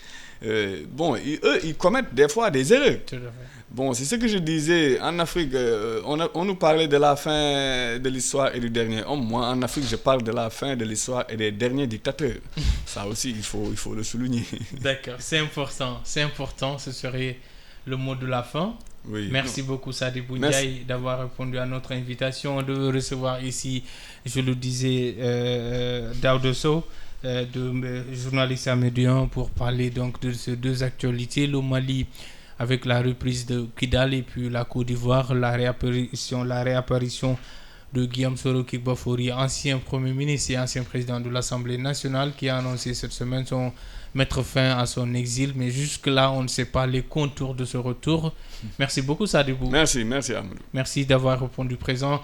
[0.43, 2.99] euh, bon, eux, ils commettent des fois des erreurs.
[3.69, 4.99] Bon, c'est ce que je disais.
[5.01, 9.03] En Afrique, euh, on, on, nous parlait de la fin de l'histoire et du dernier
[9.03, 9.25] homme.
[9.25, 12.37] Moi, en Afrique, je parle de la fin de l'histoire et des derniers dictateurs.
[12.85, 14.45] Ça aussi, il faut, il faut le souligner.
[14.79, 15.99] D'accord, c'est important.
[16.03, 16.77] C'est important.
[16.77, 17.37] Ce serait
[17.85, 18.75] le mot de la fin.
[19.07, 23.83] Merci beaucoup Sadi Boundiaï d'avoir répondu à notre invitation de recevoir ici,
[24.25, 26.83] je le disais, euh, Daudoso,
[27.25, 32.05] euh, de, euh, journaliste amédien, pour parler donc de ces deux actualités, le Mali
[32.59, 37.37] avec la reprise de Kidal et puis la Côte d'Ivoire, la réapparition, la réapparition
[37.93, 42.57] de Guillaume Soro Kibafori, ancien Premier ministre et ancien président de l'Assemblée nationale, qui a
[42.57, 43.71] annoncé cette semaine son
[44.13, 45.53] mettre fin à son exil.
[45.55, 48.33] Mais jusque-là, on ne sait pas les contours de ce retour.
[48.79, 49.69] Merci beaucoup, Sadibou.
[49.69, 50.57] Merci, merci, Amadou.
[50.73, 52.21] Merci d'avoir répondu présent.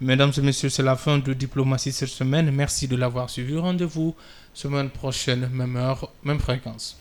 [0.00, 2.50] Mesdames et messieurs, c'est la fin de Diplomatie cette semaine.
[2.50, 3.56] Merci de l'avoir suivi.
[3.56, 4.16] Rendez-vous
[4.52, 6.98] semaine prochaine, même heure, même fréquence.